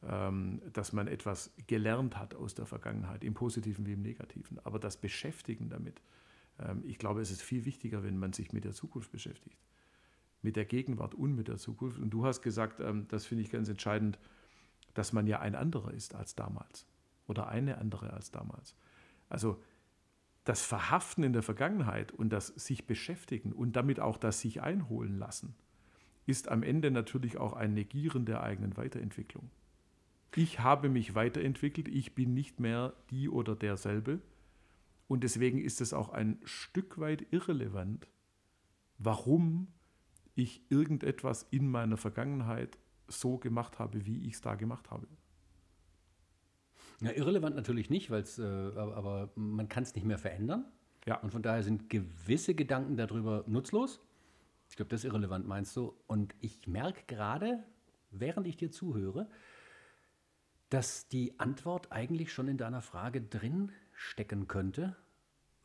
ähm, 0.07 0.61
dass 0.73 0.93
man 0.93 1.07
etwas 1.07 1.53
gelernt 1.67 2.17
hat 2.17 2.33
aus 2.33 2.55
der 2.55 2.65
Vergangenheit, 2.65 3.23
im 3.23 3.33
Positiven 3.33 3.85
wie 3.85 3.93
im 3.93 4.01
Negativen. 4.01 4.59
Aber 4.63 4.79
das 4.79 4.97
Beschäftigen 4.97 5.69
damit, 5.69 6.01
ähm, 6.59 6.81
ich 6.85 6.97
glaube, 6.97 7.21
es 7.21 7.31
ist 7.31 7.41
viel 7.41 7.65
wichtiger, 7.65 8.03
wenn 8.03 8.17
man 8.17 8.33
sich 8.33 8.51
mit 8.51 8.65
der 8.65 8.73
Zukunft 8.73 9.11
beschäftigt. 9.11 9.59
Mit 10.41 10.55
der 10.55 10.65
Gegenwart 10.65 11.13
und 11.13 11.35
mit 11.35 11.47
der 11.47 11.57
Zukunft. 11.57 11.99
Und 11.99 12.09
du 12.09 12.25
hast 12.25 12.41
gesagt, 12.41 12.79
ähm, 12.79 13.07
das 13.09 13.25
finde 13.25 13.43
ich 13.43 13.51
ganz 13.51 13.69
entscheidend, 13.69 14.17
dass 14.95 15.13
man 15.13 15.27
ja 15.27 15.39
ein 15.39 15.55
anderer 15.55 15.93
ist 15.93 16.15
als 16.15 16.35
damals. 16.35 16.87
Oder 17.27 17.47
eine 17.47 17.77
andere 17.77 18.13
als 18.13 18.31
damals. 18.31 18.75
Also 19.29 19.61
das 20.43 20.63
Verhaften 20.63 21.23
in 21.23 21.33
der 21.33 21.43
Vergangenheit 21.43 22.11
und 22.11 22.29
das 22.29 22.47
sich 22.47 22.87
beschäftigen 22.87 23.53
und 23.53 23.75
damit 23.75 23.99
auch 23.99 24.17
das 24.17 24.41
sich 24.41 24.61
einholen 24.61 25.17
lassen, 25.17 25.55
ist 26.25 26.49
am 26.49 26.63
Ende 26.63 26.91
natürlich 26.91 27.37
auch 27.37 27.53
ein 27.53 27.73
Negieren 27.73 28.25
der 28.25 28.43
eigenen 28.43 28.75
Weiterentwicklung. 28.77 29.49
Ich 30.35 30.59
habe 30.61 30.89
mich 30.89 31.13
weiterentwickelt, 31.13 31.87
ich 31.87 32.15
bin 32.15 32.33
nicht 32.33 32.59
mehr 32.59 32.93
die 33.09 33.29
oder 33.29 33.55
derselbe. 33.55 34.21
Und 35.07 35.23
deswegen 35.25 35.59
ist 35.59 35.81
es 35.81 35.93
auch 35.93 36.09
ein 36.09 36.39
Stück 36.45 36.99
weit 36.99 37.27
irrelevant, 37.31 38.07
warum 38.97 39.67
ich 40.35 40.63
irgendetwas 40.69 41.43
in 41.51 41.69
meiner 41.69 41.97
Vergangenheit 41.97 42.77
so 43.07 43.37
gemacht 43.37 43.77
habe, 43.77 44.05
wie 44.05 44.25
ich 44.25 44.35
es 44.35 44.41
da 44.41 44.55
gemacht 44.55 44.89
habe. 44.89 45.07
Ja, 47.01 47.11
irrelevant 47.11 47.55
natürlich 47.55 47.89
nicht, 47.89 48.11
weil's, 48.11 48.37
äh, 48.37 48.43
aber, 48.43 49.31
man 49.35 49.67
kann 49.67 49.83
es 49.83 49.95
nicht 49.95 50.05
mehr 50.05 50.19
verändern. 50.19 50.65
Ja. 51.05 51.15
Und 51.17 51.31
von 51.31 51.41
daher 51.41 51.63
sind 51.63 51.89
gewisse 51.89 52.53
Gedanken 52.53 52.95
darüber 52.95 53.43
nutzlos. 53.47 53.99
Ich 54.69 54.75
glaube, 54.75 54.89
das 54.89 55.01
ist 55.01 55.05
irrelevant, 55.05 55.47
meinst 55.47 55.75
du? 55.75 55.93
Und 56.05 56.35
ich 56.39 56.67
merke 56.67 57.03
gerade, 57.07 57.63
während 58.11 58.45
ich 58.47 58.55
dir 58.55 58.71
zuhöre, 58.71 59.27
dass 60.69 61.07
die 61.07 61.39
Antwort 61.39 61.91
eigentlich 61.91 62.31
schon 62.31 62.47
in 62.47 62.57
deiner 62.57 62.81
Frage 62.81 63.21
drin 63.21 63.71
stecken 63.93 64.47
könnte, 64.47 64.95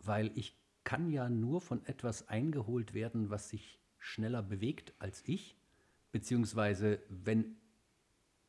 weil 0.00 0.32
ich 0.34 0.56
kann 0.84 1.10
ja 1.10 1.28
nur 1.28 1.60
von 1.60 1.84
etwas 1.84 2.28
eingeholt 2.28 2.94
werden, 2.94 3.28
was 3.30 3.50
sich 3.50 3.78
schneller 3.98 4.42
bewegt 4.42 4.94
als 4.98 5.22
ich, 5.26 5.56
beziehungsweise 6.12 7.00
wenn 7.08 7.56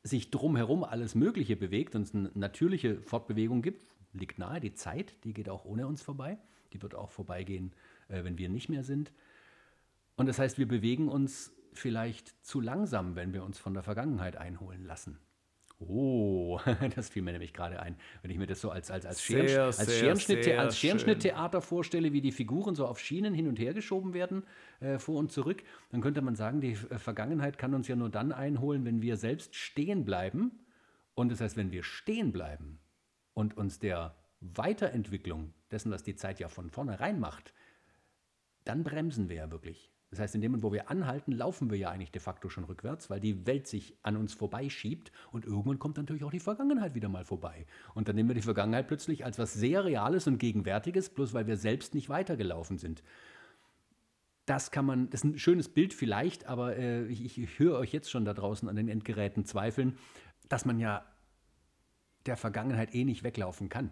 sich 0.07 0.31
drumherum 0.31 0.83
alles 0.83 1.15
Mögliche 1.15 1.55
bewegt 1.55 1.95
und 1.95 2.03
es 2.03 2.15
eine 2.15 2.31
natürliche 2.33 3.01
Fortbewegung 3.01 3.61
gibt, 3.61 3.85
liegt 4.13 4.39
nahe, 4.39 4.59
die 4.59 4.73
Zeit, 4.73 5.23
die 5.23 5.33
geht 5.33 5.49
auch 5.49 5.65
ohne 5.65 5.87
uns 5.87 6.01
vorbei. 6.01 6.37
Die 6.73 6.81
wird 6.81 6.95
auch 6.95 7.11
vorbeigehen, 7.11 7.73
äh, 8.09 8.23
wenn 8.23 8.37
wir 8.37 8.49
nicht 8.49 8.69
mehr 8.69 8.83
sind. 8.83 9.11
Und 10.15 10.27
das 10.27 10.39
heißt, 10.39 10.57
wir 10.57 10.67
bewegen 10.67 11.07
uns 11.07 11.53
vielleicht 11.73 12.33
zu 12.45 12.59
langsam, 12.59 13.15
wenn 13.15 13.33
wir 13.33 13.43
uns 13.43 13.59
von 13.59 13.73
der 13.73 13.83
Vergangenheit 13.83 14.35
einholen 14.35 14.85
lassen. 14.85 15.19
Oh, 15.79 16.59
das 16.95 17.09
fiel 17.09 17.21
mir 17.21 17.33
nämlich 17.33 17.53
gerade 17.53 17.79
ein, 17.79 17.95
wenn 18.21 18.31
ich 18.31 18.37
mir 18.37 18.47
das 18.47 18.61
so 18.61 18.71
als, 18.71 18.89
als, 18.89 19.05
als, 19.05 19.25
Sehr, 19.25 19.65
als, 19.65 19.77
sehr, 19.77 19.87
Scherenschnitte, 19.87 20.43
sehr 20.43 20.59
als. 20.59 20.77
Scherenschnitttheater 20.77 21.61
vorstelle, 21.61 22.13
wie 22.13 22.21
die 22.21 22.31
Figuren 22.31 22.73
so 22.73 22.87
auf 22.87 22.99
Schienen 22.99 23.33
hin 23.33 23.47
und 23.47 23.59
her 23.59 23.75
geschoben 23.75 24.15
werden, 24.15 24.43
äh, 24.79 24.97
vor 24.97 25.17
und 25.17 25.31
zurück, 25.31 25.63
dann 25.91 26.01
könnte 26.01 26.21
man 26.21 26.35
sagen, 26.35 26.61
die 26.61 26.71
äh, 26.71 26.97
Vergangenheit 26.97 27.59
kann 27.59 27.75
uns 27.75 27.87
ja 27.87 27.95
nur 27.95 28.09
dann 28.09 28.31
einholen, 28.31 28.85
wenn 28.85 29.03
wir 29.03 29.17
selbst 29.17 29.55
stehen 29.55 30.03
bleiben. 30.03 30.65
Und 31.13 31.31
das 31.31 31.41
heißt, 31.41 31.57
wenn 31.57 31.71
wir 31.71 31.83
stehen 31.83 32.31
bleiben 32.31 32.79
und 33.33 33.55
uns 33.55 33.77
der 33.77 34.15
Weiterentwicklung 34.39 35.53
dessen, 35.69 35.91
was 35.91 36.01
die 36.01 36.15
Zeit 36.15 36.39
ja 36.39 36.47
von 36.47 36.71
vornherein 36.71 37.19
macht, 37.19 37.53
dann 38.63 38.83
bremsen 38.83 39.29
wir 39.29 39.35
ja 39.37 39.51
wirklich. 39.51 39.91
Das 40.09 40.19
heißt, 40.19 40.35
in 40.35 40.41
dem 40.41 40.51
Moment, 40.51 40.63
wo 40.63 40.71
wir 40.71 40.89
anhalten, 40.89 41.33
laufen 41.33 41.69
wir 41.69 41.77
ja 41.77 41.89
eigentlich 41.89 42.11
de 42.11 42.21
facto 42.21 42.47
schon 42.47 42.63
rückwärts, 42.63 43.09
weil 43.09 43.19
die 43.19 43.45
Welt 43.45 43.67
sich 43.67 43.97
an 44.03 44.15
uns 44.15 44.33
vorbeischiebt 44.33 45.11
und 45.31 45.45
irgendwann 45.45 45.79
kommt 45.79 45.97
natürlich 45.97 46.23
auch 46.23 46.31
die 46.31 46.39
Vergangenheit 46.39 46.95
wieder 46.95 47.09
mal 47.09 47.25
vorbei. 47.25 47.65
Und 47.93 48.07
dann 48.07 48.15
nehmen 48.15 48.29
wir 48.29 48.35
die 48.35 48.41
Vergangenheit 48.41 48.87
plötzlich 48.87 49.25
als 49.25 49.37
was 49.37 49.53
sehr 49.53 49.83
Reales 49.83 50.25
und 50.27 50.37
Gegenwärtiges, 50.37 51.09
bloß 51.09 51.33
weil 51.33 51.45
wir 51.45 51.57
selbst 51.57 51.93
nicht 51.93 52.07
weitergelaufen 52.07 52.77
sind. 52.77 53.03
Das 54.45 54.71
kann 54.71 54.85
man, 54.85 55.09
das 55.09 55.21
ist 55.21 55.25
ein 55.25 55.39
schönes 55.39 55.67
Bild 55.67 55.93
vielleicht, 55.93 56.45
aber 56.45 56.77
äh, 56.77 57.05
ich, 57.07 57.37
ich 57.37 57.59
höre 57.59 57.77
euch 57.77 57.91
jetzt 57.91 58.09
schon 58.09 58.23
da 58.23 58.33
draußen 58.33 58.69
an 58.69 58.77
den 58.77 58.87
Endgeräten 58.87 59.43
zweifeln, 59.43 59.97
dass 60.47 60.63
man 60.63 60.79
ja 60.79 61.05
der 62.25 62.37
Vergangenheit 62.37 62.95
eh 62.95 63.03
nicht 63.03 63.23
weglaufen 63.23 63.67
kann. 63.67 63.91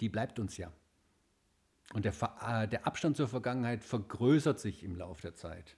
Die 0.00 0.08
bleibt 0.08 0.38
uns 0.38 0.56
ja. 0.56 0.72
Und 1.94 2.04
der, 2.04 2.12
äh, 2.46 2.68
der 2.68 2.86
Abstand 2.86 3.16
zur 3.16 3.28
Vergangenheit 3.28 3.82
vergrößert 3.82 4.60
sich 4.60 4.84
im 4.84 4.96
Laufe 4.96 5.22
der 5.22 5.34
Zeit. 5.34 5.76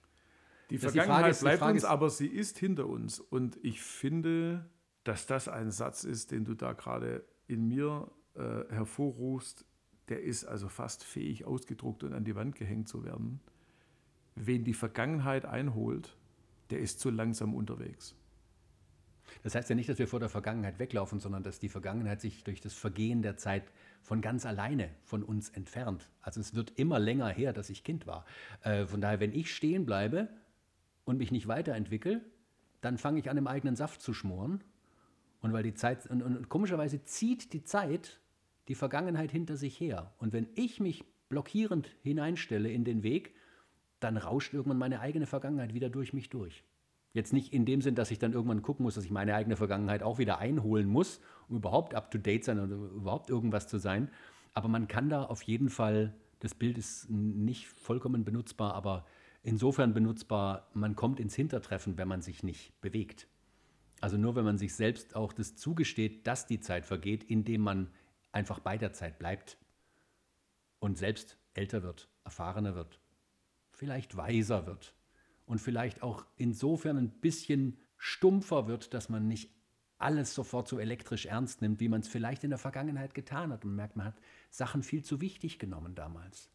Die 0.69 0.77
Vergangenheit 0.77 1.25
die 1.25 1.29
ist, 1.31 1.41
bleibt 1.41 1.61
uns, 1.63 1.85
aber 1.85 2.09
sie 2.09 2.27
ist 2.27 2.57
hinter 2.57 2.87
uns. 2.87 3.19
Und 3.19 3.57
ich 3.61 3.81
finde, 3.81 4.69
dass 5.03 5.25
das 5.25 5.47
ein 5.47 5.71
Satz 5.71 6.03
ist, 6.03 6.31
den 6.31 6.45
du 6.45 6.53
da 6.53 6.73
gerade 6.73 7.25
in 7.47 7.67
mir 7.67 8.09
äh, 8.35 8.63
hervorrufst, 8.69 9.65
der 10.09 10.23
ist 10.23 10.45
also 10.45 10.69
fast 10.69 11.03
fähig, 11.03 11.45
ausgedruckt 11.45 12.03
und 12.03 12.13
an 12.13 12.23
die 12.23 12.35
Wand 12.35 12.55
gehängt 12.55 12.87
zu 12.87 13.03
werden. 13.03 13.39
Wen 14.35 14.63
die 14.63 14.73
Vergangenheit 14.73 15.45
einholt, 15.45 16.17
der 16.69 16.79
ist 16.79 16.99
zu 16.99 17.09
langsam 17.09 17.53
unterwegs. 17.53 18.15
Das 19.43 19.55
heißt 19.55 19.69
ja 19.69 19.75
nicht, 19.75 19.89
dass 19.89 19.97
wir 19.97 20.07
vor 20.07 20.19
der 20.19 20.29
Vergangenheit 20.29 20.79
weglaufen, 20.79 21.19
sondern 21.19 21.43
dass 21.43 21.59
die 21.59 21.69
Vergangenheit 21.69 22.21
sich 22.21 22.43
durch 22.43 22.61
das 22.61 22.73
Vergehen 22.73 23.21
der 23.21 23.37
Zeit 23.37 23.63
von 24.01 24.21
ganz 24.21 24.45
alleine 24.45 24.89
von 25.03 25.23
uns 25.23 25.49
entfernt. 25.49 26.09
Also 26.21 26.39
es 26.39 26.53
wird 26.53 26.71
immer 26.77 26.99
länger 26.99 27.29
her, 27.29 27.53
dass 27.53 27.69
ich 27.69 27.83
Kind 27.83 28.05
war. 28.07 28.25
Äh, 28.63 28.85
von 28.85 29.01
daher, 29.01 29.19
wenn 29.19 29.33
ich 29.33 29.53
stehen 29.53 29.85
bleibe 29.85 30.29
und 31.05 31.17
mich 31.17 31.31
nicht 31.31 31.47
weiterentwickle, 31.47 32.21
dann 32.81 32.97
fange 32.97 33.19
ich 33.19 33.29
an, 33.29 33.37
im 33.37 33.47
eigenen 33.47 33.75
Saft 33.75 34.01
zu 34.01 34.13
schmoren. 34.13 34.63
Und 35.41 35.53
weil 35.53 35.63
die 35.63 35.73
Zeit, 35.73 36.05
und, 36.07 36.21
und 36.21 36.49
komischerweise 36.49 37.03
zieht 37.03 37.53
die 37.53 37.63
Zeit 37.63 38.19
die 38.67 38.75
Vergangenheit 38.75 39.31
hinter 39.31 39.57
sich 39.57 39.79
her. 39.79 40.13
Und 40.17 40.33
wenn 40.33 40.47
ich 40.55 40.79
mich 40.79 41.03
blockierend 41.29 41.89
hineinstelle 42.03 42.69
in 42.69 42.83
den 42.83 43.01
Weg, 43.01 43.33
dann 43.99 44.17
rauscht 44.17 44.53
irgendwann 44.53 44.77
meine 44.77 44.99
eigene 44.99 45.25
Vergangenheit 45.25 45.73
wieder 45.73 45.89
durch 45.89 46.13
mich 46.13 46.29
durch. 46.29 46.63
Jetzt 47.13 47.33
nicht 47.33 47.53
in 47.53 47.65
dem 47.65 47.81
Sinn, 47.81 47.95
dass 47.95 48.11
ich 48.11 48.19
dann 48.19 48.33
irgendwann 48.33 48.61
gucken 48.61 48.83
muss, 48.83 48.95
dass 48.95 49.03
ich 49.03 49.11
meine 49.11 49.35
eigene 49.35 49.57
Vergangenheit 49.57 50.01
auch 50.01 50.17
wieder 50.17 50.39
einholen 50.39 50.87
muss, 50.87 51.19
um 51.49 51.57
überhaupt 51.57 51.93
up-to-date 51.93 52.45
sein 52.45 52.59
oder 52.59 52.75
überhaupt 52.75 53.29
irgendwas 53.29 53.67
zu 53.67 53.79
sein. 53.79 54.09
Aber 54.53 54.69
man 54.69 54.87
kann 54.87 55.09
da 55.09 55.23
auf 55.23 55.41
jeden 55.43 55.69
Fall, 55.69 56.13
das 56.39 56.55
Bild 56.55 56.77
ist 56.77 57.09
nicht 57.09 57.67
vollkommen 57.67 58.23
benutzbar, 58.23 58.73
aber 58.75 59.05
insofern 59.43 59.93
benutzbar, 59.93 60.69
man 60.73 60.95
kommt 60.95 61.19
ins 61.19 61.35
Hintertreffen, 61.35 61.97
wenn 61.97 62.07
man 62.07 62.21
sich 62.21 62.43
nicht 62.43 62.79
bewegt. 62.79 63.27
Also 63.99 64.17
nur 64.17 64.35
wenn 64.35 64.45
man 64.45 64.57
sich 64.57 64.73
selbst 64.73 65.15
auch 65.15 65.33
das 65.33 65.57
zugesteht, 65.57 66.25
dass 66.27 66.47
die 66.47 66.61
Zeit 66.61 66.85
vergeht, 66.85 67.25
indem 67.25 67.61
man 67.61 67.91
einfach 68.31 68.59
bei 68.59 68.77
der 68.77 68.93
Zeit 68.93 69.19
bleibt 69.19 69.57
und 70.79 70.97
selbst 70.97 71.37
älter 71.53 71.83
wird, 71.83 72.09
erfahrener 72.23 72.73
wird, 72.73 73.01
vielleicht 73.69 74.15
weiser 74.15 74.65
wird 74.65 74.95
und 75.51 75.59
vielleicht 75.59 76.01
auch 76.01 76.25
insofern 76.37 76.97
ein 76.97 77.09
bisschen 77.09 77.77
stumpfer 77.97 78.67
wird, 78.67 78.93
dass 78.93 79.09
man 79.09 79.27
nicht 79.27 79.51
alles 79.97 80.33
sofort 80.33 80.69
so 80.69 80.79
elektrisch 80.79 81.25
ernst 81.25 81.61
nimmt, 81.61 81.81
wie 81.81 81.89
man 81.89 81.99
es 81.99 82.07
vielleicht 82.07 82.45
in 82.45 82.51
der 82.51 82.57
Vergangenheit 82.57 83.13
getan 83.13 83.51
hat. 83.51 83.65
Und 83.65 83.71
man 83.71 83.75
merkt, 83.75 83.97
man 83.97 84.05
hat 84.05 84.15
Sachen 84.49 84.81
viel 84.81 85.03
zu 85.03 85.19
wichtig 85.19 85.59
genommen 85.59 85.93
damals. 85.93 86.49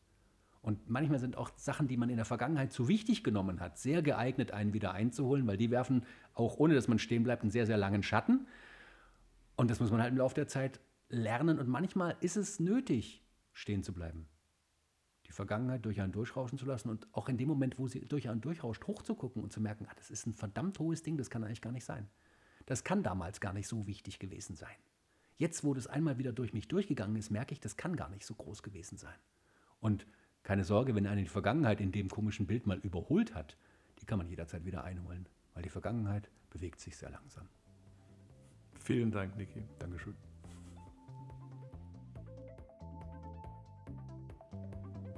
Und 0.63 0.89
manchmal 0.89 1.19
sind 1.19 1.37
auch 1.37 1.51
Sachen, 1.59 1.89
die 1.89 1.99
man 1.99 2.09
in 2.09 2.17
der 2.17 2.25
Vergangenheit 2.25 2.73
zu 2.73 2.89
wichtig 2.89 3.23
genommen 3.23 3.61
hat, 3.61 3.77
sehr 3.77 4.01
geeignet, 4.01 4.53
einen 4.53 4.73
wieder 4.73 4.93
einzuholen, 4.93 5.47
weil 5.47 5.59
die 5.59 5.71
werfen, 5.71 6.07
auch 6.33 6.57
ohne 6.57 6.75
dass 6.75 6.89
man 6.89 6.99
stehen 6.99 7.23
bleibt, 7.23 7.43
einen 7.43 7.51
sehr, 7.51 7.67
sehr 7.67 7.77
langen 7.77 8.03
Schatten. 8.03 8.47
Und 9.57 9.71
das 9.71 9.79
muss 9.79 9.91
man 9.91 10.01
halt 10.01 10.13
im 10.13 10.17
Laufe 10.17 10.37
der 10.37 10.49
Zeit 10.49 10.81
lernen. 11.11 11.59
Und 11.59 11.69
manchmal 11.69 12.17
ist 12.21 12.37
es 12.37 12.61
nötig, 12.61 13.23
stehen 13.53 13.83
zu 13.83 13.93
bleiben 13.93 14.27
die 15.27 15.33
Vergangenheit 15.33 15.85
durch 15.85 16.01
einen 16.01 16.13
durchrauschen 16.13 16.59
zu 16.59 16.67
lassen 16.67 16.89
und 16.89 17.07
auch 17.13 17.29
in 17.29 17.37
dem 17.37 17.49
Moment, 17.49 17.79
wo 17.79 17.89
sie 17.89 18.01
durch 18.01 18.29
einen 18.29 18.41
durchrauscht, 18.41 18.87
hochzugucken 18.87 19.43
und 19.43 19.53
zu 19.53 19.61
merken, 19.61 19.87
ah, 19.89 19.95
das 19.97 20.11
ist 20.11 20.27
ein 20.27 20.35
verdammt 20.35 20.79
hohes 20.79 21.03
Ding, 21.03 21.17
das 21.17 21.31
kann 21.31 21.45
eigentlich 21.45 21.61
gar 21.61 21.73
nicht 21.73 21.85
sein. 21.85 22.09
Das 22.67 22.85
kann 22.85 23.03
damals 23.03 23.41
gar 23.41 23.53
nicht 23.53 23.69
so 23.69 23.87
wichtig 23.87 24.19
gewesen 24.19 24.57
sein. 24.57 24.75
Jetzt, 25.39 25.65
wo 25.65 25.75
das 25.75 25.87
einmal 25.87 26.19
wieder 26.19 26.33
durch 26.33 26.53
mich 26.53 26.69
durchgegangen 26.69 27.17
ist, 27.17 27.31
merke 27.31 27.53
ich, 27.53 27.61
das 27.61 27.77
kann 27.77 27.97
gar 27.97 28.09
nicht 28.09 28.25
so 28.25 28.35
groß 28.35 28.63
gewesen 28.63 28.97
sein. 28.97 29.15
Und 29.81 30.07
keine 30.43 30.65
Sorge, 30.65 30.95
wenn 30.95 31.07
eine 31.07 31.23
die 31.23 31.29
Vergangenheit 31.29 31.81
in 31.81 31.93
dem 31.93 32.09
komischen 32.09 32.47
Bild 32.47 32.67
mal 32.67 32.79
überholt 32.79 33.35
hat, 33.35 33.57
die 34.01 34.07
kann 34.07 34.19
man 34.19 34.29
jederzeit 34.29 34.65
wieder 34.65 34.85
einholen, 34.85 35.29
weil 35.55 35.63
die 35.63 35.69
Vergangenheit 35.69 36.31
bewegt 36.51 36.81
sich 36.81 36.97
sehr 36.97 37.11
langsam. 37.11 37.49
Vielen 38.79 39.11
Dank, 39.11 39.37
Niki. 39.37 39.63
Dankeschön. 39.79 40.15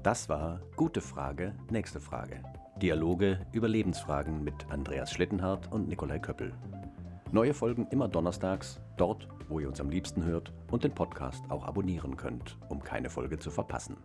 Das 0.08 0.26
war 0.30 0.62
Gute 0.74 1.02
Frage, 1.02 1.54
nächste 1.70 2.00
Frage. 2.00 2.42
Dialoge 2.80 3.44
über 3.52 3.68
Lebensfragen 3.68 4.42
mit 4.42 4.54
Andreas 4.70 5.12
Schlittenhardt 5.12 5.70
und 5.70 5.86
Nikolai 5.86 6.18
Köppel. 6.18 6.54
Neue 7.30 7.52
Folgen 7.52 7.86
immer 7.90 8.08
donnerstags, 8.08 8.80
dort, 8.96 9.28
wo 9.50 9.60
ihr 9.60 9.68
uns 9.68 9.82
am 9.82 9.90
liebsten 9.90 10.24
hört 10.24 10.50
und 10.70 10.82
den 10.82 10.94
Podcast 10.94 11.44
auch 11.50 11.62
abonnieren 11.62 12.16
könnt, 12.16 12.56
um 12.70 12.82
keine 12.82 13.10
Folge 13.10 13.38
zu 13.38 13.50
verpassen. 13.50 13.98